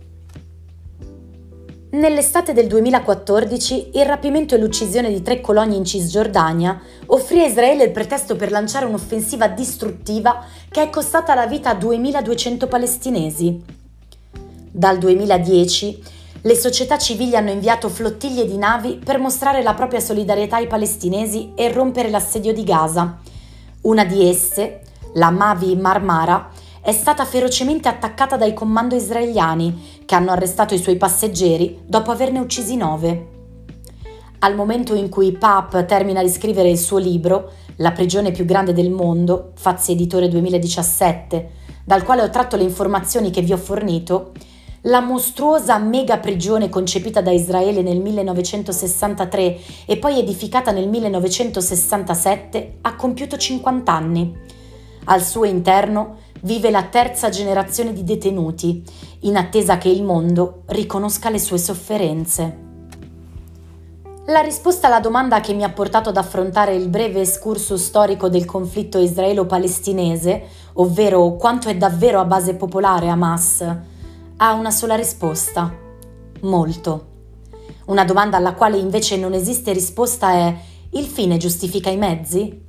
Nell'estate 1.89 2.53
del 2.53 2.67
2014 2.67 3.91
il 3.93 4.05
rapimento 4.05 4.53
e 4.53 4.57
l'uccisione 4.59 5.09
di 5.09 5.21
tre 5.21 5.41
colonie 5.41 5.77
in 5.77 5.85
Cisgiordania 5.85 6.79
offrì 7.07 7.39
a 7.39 7.45
Israele 7.45 7.85
il 7.85 7.91
pretesto 7.91 8.35
per 8.35 8.51
lanciare 8.51 8.85
un'offensiva 8.85 9.47
distruttiva 9.47 10.43
che 10.69 10.83
è 10.83 10.89
costata 10.89 11.33
la 11.33 11.47
vita 11.47 11.69
a 11.69 11.75
2200 11.75 12.67
palestinesi. 12.67 13.84
Dal 14.77 14.97
2010 14.97 16.03
le 16.41 16.53
società 16.53 16.97
civili 16.97 17.37
hanno 17.37 17.49
inviato 17.49 17.87
flottiglie 17.87 18.45
di 18.45 18.57
navi 18.57 18.99
per 19.01 19.19
mostrare 19.19 19.63
la 19.63 19.73
propria 19.73 20.01
solidarietà 20.01 20.57
ai 20.57 20.67
palestinesi 20.67 21.53
e 21.55 21.71
rompere 21.71 22.09
l'assedio 22.09 22.51
di 22.51 22.65
Gaza. 22.65 23.19
Una 23.83 24.03
di 24.03 24.27
esse, 24.27 24.81
la 25.13 25.29
Mavi 25.29 25.77
Marmara, 25.77 26.49
è 26.81 26.91
stata 26.91 27.23
ferocemente 27.23 27.87
attaccata 27.87 28.35
dai 28.35 28.53
comando 28.53 28.95
israeliani, 28.95 30.01
che 30.03 30.13
hanno 30.13 30.31
arrestato 30.31 30.73
i 30.73 30.79
suoi 30.79 30.97
passeggeri 30.97 31.79
dopo 31.85 32.11
averne 32.11 32.39
uccisi 32.39 32.75
nove. 32.75 33.27
Al 34.39 34.55
momento 34.55 34.93
in 34.93 35.07
cui 35.07 35.31
Pap 35.31 35.85
termina 35.85 36.21
di 36.21 36.29
scrivere 36.29 36.69
il 36.69 36.77
suo 36.77 36.97
libro, 36.97 37.49
La 37.77 37.93
prigione 37.93 38.31
più 38.31 38.43
grande 38.43 38.73
del 38.73 38.91
mondo, 38.91 39.51
Fazzi 39.55 39.93
Editore 39.93 40.27
2017, 40.27 41.49
dal 41.85 42.03
quale 42.03 42.23
ho 42.23 42.29
tratto 42.29 42.57
le 42.57 42.63
informazioni 42.63 43.31
che 43.31 43.41
vi 43.41 43.53
ho 43.53 43.57
fornito, 43.57 44.33
la 44.85 44.99
mostruosa 44.99 45.77
mega 45.79 46.17
prigione 46.17 46.69
concepita 46.69 47.21
da 47.21 47.31
Israele 47.31 47.81
nel 47.81 47.99
1963 47.99 49.59
e 49.85 49.97
poi 49.97 50.19
edificata 50.19 50.71
nel 50.71 50.87
1967 50.87 52.77
ha 52.81 52.95
compiuto 52.95 53.35
50 53.35 53.91
anni. 53.91 54.37
Al 55.05 55.23
suo 55.23 55.45
interno 55.45 56.17
vive 56.41 56.69
la 56.69 56.83
terza 56.83 57.29
generazione 57.29 57.93
di 57.93 58.03
detenuti, 58.03 58.83
in 59.21 59.37
attesa 59.37 59.79
che 59.79 59.89
il 59.89 60.03
mondo 60.03 60.61
riconosca 60.67 61.29
le 61.29 61.39
sue 61.39 61.57
sofferenze. 61.57 62.63
La 64.27 64.41
risposta 64.41 64.87
alla 64.87 64.99
domanda 64.99 65.39
che 65.39 65.53
mi 65.53 65.63
ha 65.63 65.71
portato 65.71 66.09
ad 66.09 66.17
affrontare 66.17 66.75
il 66.75 66.89
breve 66.89 67.21
escursus 67.21 67.81
storico 67.81 68.29
del 68.29 68.45
conflitto 68.45 68.99
israelo-palestinese, 68.99 70.43
ovvero 70.73 71.35
quanto 71.35 71.69
è 71.69 71.75
davvero 71.75 72.19
a 72.19 72.25
base 72.25 72.55
popolare 72.55 73.07
Hamas, 73.07 73.93
ha 74.37 74.51
una 74.51 74.71
sola 74.71 74.95
risposta. 74.95 75.73
Molto. 76.41 77.13
Una 77.85 78.03
domanda 78.03 78.35
alla 78.35 78.53
quale 78.53 78.77
invece 78.77 79.15
non 79.15 79.33
esiste 79.33 79.71
risposta 79.71 80.31
è 80.31 80.57
il 80.89 81.05
fine 81.05 81.37
giustifica 81.37 81.89
i 81.89 81.95
mezzi? 81.95 82.63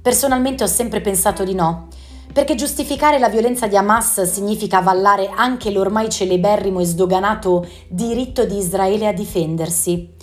Personalmente 0.00 0.64
ho 0.64 0.66
sempre 0.66 1.02
pensato 1.02 1.44
di 1.44 1.54
no, 1.54 1.88
perché 2.32 2.54
giustificare 2.54 3.18
la 3.18 3.28
violenza 3.28 3.66
di 3.66 3.76
Hamas 3.76 4.22
significa 4.22 4.78
avallare 4.78 5.28
anche 5.34 5.70
l'ormai 5.70 6.08
celeberrimo 6.08 6.80
e 6.80 6.84
sdoganato 6.84 7.66
diritto 7.88 8.46
di 8.46 8.56
Israele 8.56 9.06
a 9.06 9.12
difendersi. 9.12 10.14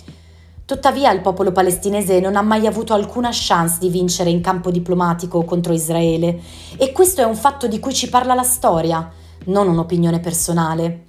Tuttavia 0.64 1.12
il 1.12 1.20
popolo 1.20 1.52
palestinese 1.52 2.18
non 2.18 2.34
ha 2.34 2.42
mai 2.42 2.66
avuto 2.66 2.94
alcuna 2.94 3.28
chance 3.30 3.78
di 3.78 3.90
vincere 3.90 4.30
in 4.30 4.40
campo 4.40 4.72
diplomatico 4.72 5.44
contro 5.44 5.72
Israele 5.72 6.40
e 6.76 6.90
questo 6.90 7.20
è 7.20 7.24
un 7.24 7.36
fatto 7.36 7.68
di 7.68 7.78
cui 7.78 7.94
ci 7.94 8.08
parla 8.08 8.34
la 8.34 8.42
storia 8.42 9.22
non 9.46 9.68
un'opinione 9.68 10.20
personale. 10.20 11.04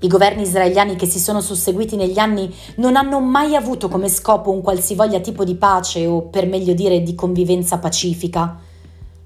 I 0.00 0.06
governi 0.06 0.42
israeliani 0.42 0.94
che 0.94 1.06
si 1.06 1.18
sono 1.18 1.40
susseguiti 1.40 1.96
negli 1.96 2.18
anni 2.18 2.54
non 2.76 2.94
hanno 2.94 3.18
mai 3.20 3.56
avuto 3.56 3.88
come 3.88 4.08
scopo 4.08 4.52
un 4.52 4.60
qualsivoglia 4.60 5.18
tipo 5.18 5.42
di 5.42 5.56
pace 5.56 6.06
o, 6.06 6.28
per 6.28 6.46
meglio 6.46 6.72
dire, 6.72 7.02
di 7.02 7.16
convivenza 7.16 7.78
pacifica. 7.78 8.60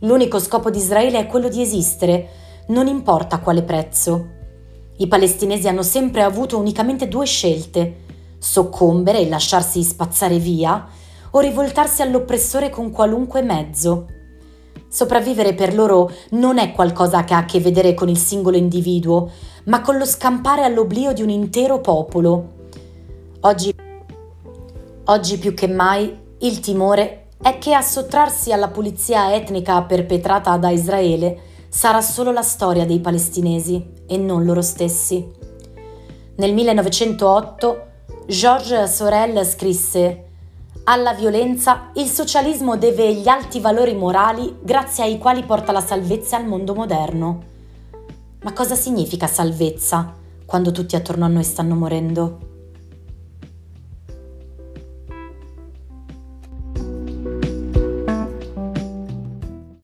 L'unico 0.00 0.38
scopo 0.38 0.70
di 0.70 0.78
Israele 0.78 1.18
è 1.18 1.26
quello 1.26 1.48
di 1.48 1.60
esistere, 1.60 2.28
non 2.68 2.86
importa 2.86 3.36
a 3.36 3.40
quale 3.40 3.62
prezzo. 3.62 4.28
I 4.96 5.06
palestinesi 5.08 5.68
hanno 5.68 5.82
sempre 5.82 6.22
avuto 6.22 6.58
unicamente 6.58 7.06
due 7.06 7.26
scelte, 7.26 7.96
soccombere 8.38 9.20
e 9.20 9.28
lasciarsi 9.28 9.82
spazzare 9.82 10.38
via, 10.38 10.88
o 11.32 11.40
rivoltarsi 11.40 12.02
all'oppressore 12.02 12.70
con 12.70 12.90
qualunque 12.90 13.42
mezzo. 13.42 14.06
Sopravvivere 14.92 15.54
per 15.54 15.74
loro 15.74 16.12
non 16.32 16.58
è 16.58 16.72
qualcosa 16.72 17.24
che 17.24 17.32
ha 17.32 17.38
a 17.38 17.44
che 17.46 17.60
vedere 17.60 17.94
con 17.94 18.10
il 18.10 18.18
singolo 18.18 18.58
individuo, 18.58 19.30
ma 19.64 19.80
con 19.80 19.96
lo 19.96 20.04
scampare 20.04 20.64
all'oblio 20.64 21.14
di 21.14 21.22
un 21.22 21.30
intero 21.30 21.80
popolo. 21.80 22.68
Oggi, 23.40 23.74
oggi 25.04 25.38
più 25.38 25.54
che 25.54 25.66
mai 25.66 26.14
il 26.40 26.60
timore 26.60 27.28
è 27.40 27.56
che 27.56 27.72
a 27.72 27.80
sottrarsi 27.80 28.52
alla 28.52 28.68
pulizia 28.68 29.34
etnica 29.34 29.80
perpetrata 29.80 30.58
da 30.58 30.68
Israele 30.68 31.38
sarà 31.70 32.02
solo 32.02 32.30
la 32.30 32.42
storia 32.42 32.84
dei 32.84 33.00
palestinesi 33.00 33.82
e 34.06 34.18
non 34.18 34.44
loro 34.44 34.60
stessi. 34.60 35.26
Nel 36.36 36.52
1908 36.52 37.86
Georges 38.26 38.94
Sorel 38.94 39.42
scrisse 39.46 40.31
alla 40.84 41.14
violenza, 41.14 41.90
il 41.94 42.08
socialismo 42.08 42.76
deve 42.76 43.14
gli 43.14 43.28
alti 43.28 43.60
valori 43.60 43.94
morali 43.94 44.56
grazie 44.60 45.04
ai 45.04 45.18
quali 45.18 45.44
porta 45.44 45.70
la 45.70 45.80
salvezza 45.80 46.36
al 46.36 46.46
mondo 46.46 46.74
moderno. 46.74 47.42
Ma 48.42 48.52
cosa 48.52 48.74
significa 48.74 49.26
salvezza 49.26 50.14
quando 50.44 50.72
tutti 50.72 50.96
attorno 50.96 51.24
a 51.24 51.28
noi 51.28 51.44
stanno 51.44 51.76
morendo? 51.76 52.51